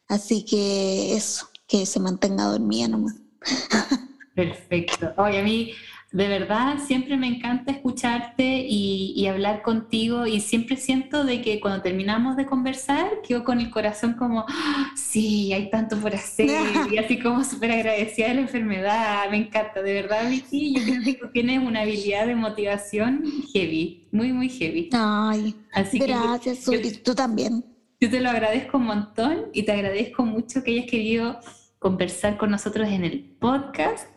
Así 0.08 0.46
que 0.46 1.16
eso, 1.16 1.48
que 1.68 1.86
se 1.86 2.00
mantenga 2.00 2.46
dormida 2.46 2.88
nomás. 2.88 3.16
Perfecto. 4.36 5.14
Oye, 5.18 5.40
a 5.40 5.44
mí 5.44 5.74
de 6.14 6.28
verdad 6.28 6.78
siempre 6.86 7.18
me 7.18 7.28
encanta 7.28 7.72
escucharte 7.72 8.44
y, 8.44 9.26
hablar 9.26 9.64
contigo 9.64 10.28
y 10.28 10.42
siempre 10.42 10.78
siento 10.78 11.24
de 11.24 11.42
que 11.42 11.60
cuando 11.60 11.82
terminamos 11.82 12.36
de 12.36 12.46
conversar 12.46 13.22
quedo 13.28 13.44
con 13.44 13.60
el 13.60 13.72
corazón 13.72 14.14
como, 14.14 14.46
¡Ah! 14.48 14.92
sí, 14.96 15.52
hay 15.54 15.72
tanto 15.72 15.98
por 15.98 16.14
hacer 16.14 16.50
y 16.92 16.98
así 16.98 17.20
como 17.20 17.44
súper 17.44 17.72
agradecida 17.72 18.28
de 18.28 18.36
la 18.36 18.42
enfermedad. 18.42 19.30
Me 19.32 19.38
encanta, 19.38 19.82
de 19.82 19.94
verdad, 19.94 20.30
Vicky, 20.30 20.76
yo 20.76 20.84
creo 20.84 21.04
que 21.04 21.28
tienes 21.34 21.64
una 21.64 21.82
habilidad 21.82 22.28
de 22.28 22.36
motivación 22.36 23.24
heavy, 23.52 24.08
muy, 24.12 24.34
muy 24.34 24.50
heavy. 24.50 24.90
Ay, 24.94 25.56
así 25.72 25.98
gracias, 25.98 26.70
que, 26.70 26.92
tú 27.04 27.16
también. 27.16 27.66
Yo 28.04 28.10
te 28.10 28.20
lo 28.20 28.32
agradezco 28.32 28.80
un 28.80 28.84
montón 28.84 29.46
y 29.54 29.64
te 29.64 29.72
agradezco 29.72 30.26
mucho 30.26 30.62
que 30.62 30.72
hayas 30.72 30.92
querido 30.92 31.40
conversar 31.80 32.36
con 32.36 32.52
nosotros 32.52 32.90
en 32.90 33.06
el 33.06 33.22
podcast. 33.40 34.10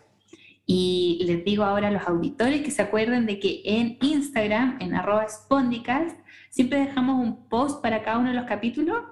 Y 0.66 1.22
les 1.24 1.44
digo 1.44 1.62
ahora 1.62 1.86
a 1.86 1.90
los 1.92 2.02
auditores 2.02 2.62
que 2.62 2.72
se 2.72 2.82
acuerden 2.82 3.26
de 3.26 3.38
que 3.38 3.62
en 3.64 3.96
Instagram, 4.02 4.78
en 4.80 4.92
arroba 4.92 5.28
spondicast, 5.28 6.18
siempre 6.50 6.80
dejamos 6.80 7.24
un 7.24 7.48
post 7.48 7.80
para 7.80 8.02
cada 8.02 8.18
uno 8.18 8.30
de 8.30 8.34
los 8.34 8.46
capítulos 8.46 9.04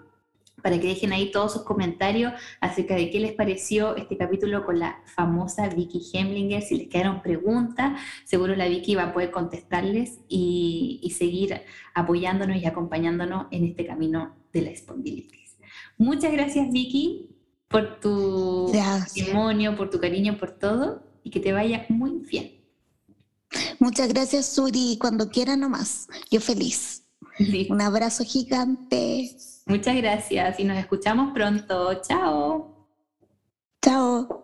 para 0.64 0.80
que 0.80 0.86
dejen 0.86 1.12
ahí 1.12 1.30
todos 1.30 1.52
sus 1.52 1.62
comentarios 1.62 2.32
acerca 2.58 2.94
de 2.94 3.10
qué 3.10 3.20
les 3.20 3.32
pareció 3.32 3.96
este 3.96 4.16
capítulo 4.16 4.64
con 4.64 4.78
la 4.78 5.02
famosa 5.04 5.68
Vicky 5.68 6.00
Hemlinger. 6.10 6.62
Si 6.62 6.78
les 6.78 6.88
quedaron 6.88 7.20
preguntas, 7.20 8.00
seguro 8.24 8.56
la 8.56 8.66
Vicky 8.66 8.94
va 8.94 9.02
a 9.02 9.12
poder 9.12 9.30
contestarles 9.30 10.20
y, 10.26 11.00
y 11.02 11.10
seguir 11.10 11.60
apoyándonos 11.92 12.56
y 12.56 12.64
acompañándonos 12.64 13.44
en 13.50 13.66
este 13.66 13.84
camino 13.84 14.36
de 14.54 14.62
la 14.62 14.70
espondilitis. 14.70 15.58
Muchas 15.98 16.32
gracias, 16.32 16.72
Vicky, 16.72 17.28
por 17.68 18.00
tu 18.00 18.72
testimonio, 18.72 19.76
por 19.76 19.90
tu 19.90 20.00
cariño, 20.00 20.38
por 20.38 20.52
todo 20.52 21.02
y 21.22 21.28
que 21.28 21.40
te 21.40 21.52
vaya 21.52 21.84
muy 21.90 22.22
bien. 22.26 22.64
Muchas 23.80 24.08
gracias, 24.08 24.46
Suri. 24.46 24.96
Cuando 24.98 25.28
quiera 25.28 25.58
nomás. 25.58 26.08
Yo 26.30 26.40
feliz. 26.40 27.04
Un 27.68 27.82
abrazo 27.82 28.24
gigante. 28.24 29.36
Muchas 29.66 29.96
gracias 29.96 30.60
y 30.60 30.64
nos 30.64 30.78
escuchamos 30.78 31.32
pronto. 31.32 32.00
Chao. 32.02 32.86
Chao. 33.82 34.43